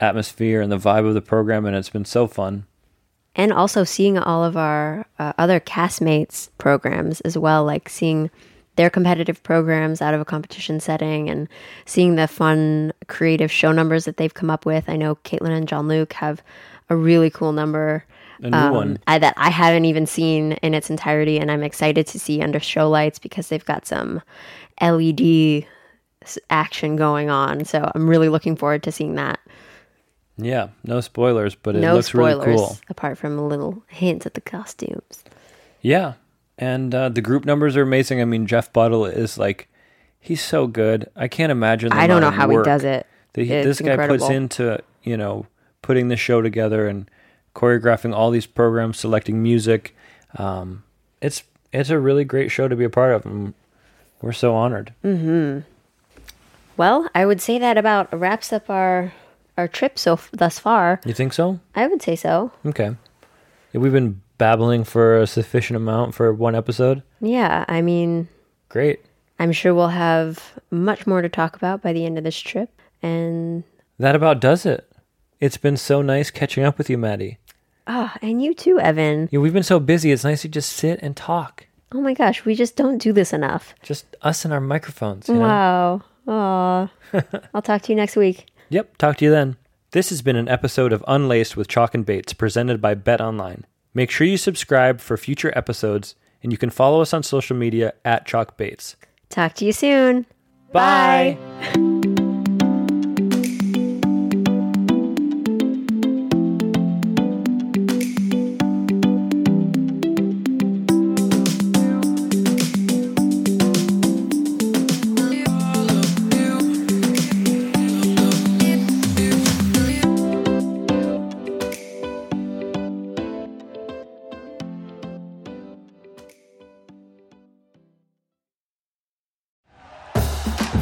atmosphere 0.00 0.60
and 0.60 0.70
the 0.70 0.78
vibe 0.78 1.06
of 1.06 1.14
the 1.14 1.22
program, 1.22 1.64
and 1.66 1.74
it's 1.76 1.90
been 1.90 2.04
so 2.04 2.26
fun. 2.26 2.66
and 3.34 3.52
also 3.52 3.84
seeing 3.84 4.18
all 4.18 4.44
of 4.44 4.56
our 4.56 5.06
uh, 5.18 5.32
other 5.38 5.60
castmates 5.60 6.48
programs 6.58 7.20
as 7.22 7.36
well 7.36 7.64
like 7.64 7.88
seeing 7.88 8.30
their 8.76 8.90
competitive 8.90 9.42
programs 9.42 10.02
out 10.02 10.14
of 10.14 10.20
a 10.20 10.24
competition 10.24 10.80
setting 10.80 11.28
and 11.30 11.48
seeing 11.86 12.16
the 12.16 12.26
fun 12.28 12.92
creative 13.08 13.50
show 13.52 13.72
numbers 13.72 14.04
that 14.04 14.16
they've 14.16 14.34
come 14.34 14.50
up 14.50 14.64
with 14.66 14.88
i 14.88 14.96
know 14.96 15.16
Kaitlin 15.16 15.56
and 15.56 15.68
Jean-Luc 15.68 16.12
have 16.14 16.42
a 16.88 16.96
really 16.96 17.30
cool 17.30 17.52
number 17.52 18.04
A 18.42 18.50
new 18.50 18.72
one. 18.72 18.98
I, 19.06 19.18
that 19.18 19.34
i 19.36 19.50
haven't 19.50 19.84
even 19.86 20.06
seen 20.06 20.52
in 20.62 20.74
its 20.74 20.90
entirety 20.90 21.38
and 21.38 21.50
i'm 21.50 21.62
excited 21.62 22.06
to 22.08 22.18
see 22.18 22.42
under 22.42 22.60
show 22.60 22.88
lights 22.88 23.18
because 23.18 23.48
they've 23.48 23.64
got 23.64 23.86
some 23.86 24.20
led 24.80 25.66
action 26.50 26.96
going 26.96 27.30
on 27.30 27.64
so 27.64 27.90
i'm 27.94 28.08
really 28.08 28.28
looking 28.28 28.56
forward 28.56 28.82
to 28.82 28.92
seeing 28.92 29.14
that 29.14 29.38
Yeah, 30.36 30.68
no 30.84 31.00
spoilers, 31.00 31.54
but 31.54 31.76
it 31.76 31.80
no 31.80 31.94
looks 31.94 32.08
spoilers 32.08 32.46
really 32.46 32.56
cool. 32.58 32.78
apart 32.88 33.16
from 33.16 33.38
a 33.38 33.46
little 33.46 33.82
hint 33.88 34.26
at 34.26 34.34
the 34.34 34.40
costumes 34.40 35.24
Yeah, 35.82 36.14
and 36.58 36.94
uh, 36.94 37.08
the 37.10 37.20
group 37.22 37.44
numbers 37.44 37.76
are 37.76 37.82
amazing. 37.82 38.20
I 38.20 38.24
mean, 38.24 38.46
Jeff 38.46 38.72
Buttle 38.72 39.06
is 39.06 39.38
like, 39.38 39.68
he's 40.18 40.42
so 40.42 40.66
good. 40.66 41.08
I 41.14 41.28
can't 41.28 41.52
imagine. 41.52 41.90
The 41.90 41.96
I 41.96 42.06
don't 42.08 42.20
know 42.22 42.30
how 42.30 42.48
he 42.48 42.56
does 42.64 42.82
it. 42.82 43.06
That 43.34 43.44
he, 43.44 43.52
It's 43.52 43.78
this 43.78 43.80
guy 43.86 44.08
puts 44.08 44.28
into 44.28 44.82
you 45.04 45.16
know 45.16 45.46
putting 45.82 46.08
the 46.08 46.16
show 46.16 46.42
together 46.42 46.88
and 46.88 47.08
choreographing 47.56 48.14
all 48.14 48.30
these 48.30 48.46
programs, 48.46 48.98
selecting 48.98 49.42
music. 49.42 49.96
Um, 50.36 50.84
it's 51.22 51.42
it's 51.72 51.90
a 51.90 51.98
really 51.98 52.24
great 52.24 52.50
show 52.50 52.68
to 52.68 52.76
be 52.76 52.84
a 52.84 52.90
part 52.90 53.14
of. 53.14 53.24
And 53.26 53.54
we're 54.20 54.32
so 54.32 54.54
honored. 54.54 54.92
Mm. 55.02 55.64
Well, 56.76 57.08
I 57.14 57.24
would 57.24 57.40
say 57.40 57.58
that 57.58 57.78
about 57.78 58.12
wraps 58.16 58.52
up 58.52 58.68
our 58.68 59.12
our 59.56 59.66
trip 59.66 59.98
so 59.98 60.12
f- 60.12 60.28
thus 60.32 60.58
far. 60.58 61.00
You 61.06 61.14
think 61.14 61.32
so? 61.32 61.58
I 61.74 61.86
would 61.86 62.02
say 62.02 62.14
so. 62.14 62.52
Okay. 62.66 62.94
Yeah, 63.72 63.80
we've 63.80 63.92
been 63.92 64.20
babbling 64.36 64.84
for 64.84 65.16
a 65.18 65.26
sufficient 65.26 65.78
amount 65.78 66.14
for 66.14 66.32
one 66.34 66.54
episode. 66.54 67.02
Yeah, 67.20 67.64
I 67.68 67.80
mean, 67.80 68.28
Great. 68.68 69.00
I'm 69.38 69.52
sure 69.52 69.74
we'll 69.74 69.88
have 69.88 70.52
much 70.70 71.06
more 71.06 71.22
to 71.22 71.28
talk 71.28 71.56
about 71.56 71.80
by 71.82 71.92
the 71.94 72.04
end 72.04 72.18
of 72.18 72.24
this 72.24 72.38
trip. 72.38 72.70
And 73.02 73.64
That 73.98 74.14
about 74.14 74.40
does 74.40 74.66
it. 74.66 74.86
It's 75.40 75.56
been 75.56 75.76
so 75.76 76.02
nice 76.02 76.30
catching 76.30 76.64
up 76.64 76.76
with 76.78 76.90
you, 76.90 76.98
Maddie. 76.98 77.38
Ah, 77.86 78.16
and 78.22 78.42
you 78.42 78.54
too, 78.54 78.78
Evan. 78.80 79.28
Yeah, 79.30 79.40
we've 79.40 79.52
been 79.52 79.62
so 79.62 79.80
busy. 79.80 80.12
It's 80.12 80.24
nice 80.24 80.42
to 80.42 80.48
just 80.48 80.72
sit 80.72 81.00
and 81.02 81.16
talk. 81.16 81.66
Oh 81.92 82.00
my 82.00 82.14
gosh, 82.14 82.44
we 82.44 82.54
just 82.54 82.76
don't 82.76 82.98
do 82.98 83.12
this 83.12 83.32
enough. 83.32 83.74
Just 83.82 84.16
us 84.22 84.44
and 84.44 84.52
our 84.52 84.60
microphones. 84.60 85.28
You 85.28 85.34
know? 85.34 85.40
Wow. 85.40 86.02
Aw. 86.28 86.90
I'll 87.54 87.62
talk 87.62 87.82
to 87.82 87.92
you 87.92 87.96
next 87.96 88.16
week. 88.16 88.46
Yep. 88.70 88.98
Talk 88.98 89.18
to 89.18 89.24
you 89.24 89.30
then. 89.30 89.56
This 89.92 90.10
has 90.10 90.20
been 90.20 90.36
an 90.36 90.48
episode 90.48 90.92
of 90.92 91.04
Unlaced 91.06 91.56
with 91.56 91.68
Chalk 91.68 91.94
and 91.94 92.04
Bates 92.04 92.32
presented 92.32 92.82
by 92.82 92.94
Bet 92.94 93.20
Online. 93.20 93.64
Make 93.94 94.10
sure 94.10 94.26
you 94.26 94.36
subscribe 94.36 95.00
for 95.00 95.16
future 95.16 95.56
episodes, 95.56 96.16
and 96.42 96.52
you 96.52 96.58
can 96.58 96.70
follow 96.70 97.00
us 97.00 97.14
on 97.14 97.22
social 97.22 97.56
media 97.56 97.94
at 98.04 98.26
Chalk 98.26 98.56
Bates. 98.56 98.96
Talk 99.30 99.54
to 99.54 99.64
you 99.64 99.72
soon. 99.72 100.26
Bye. 100.72 101.38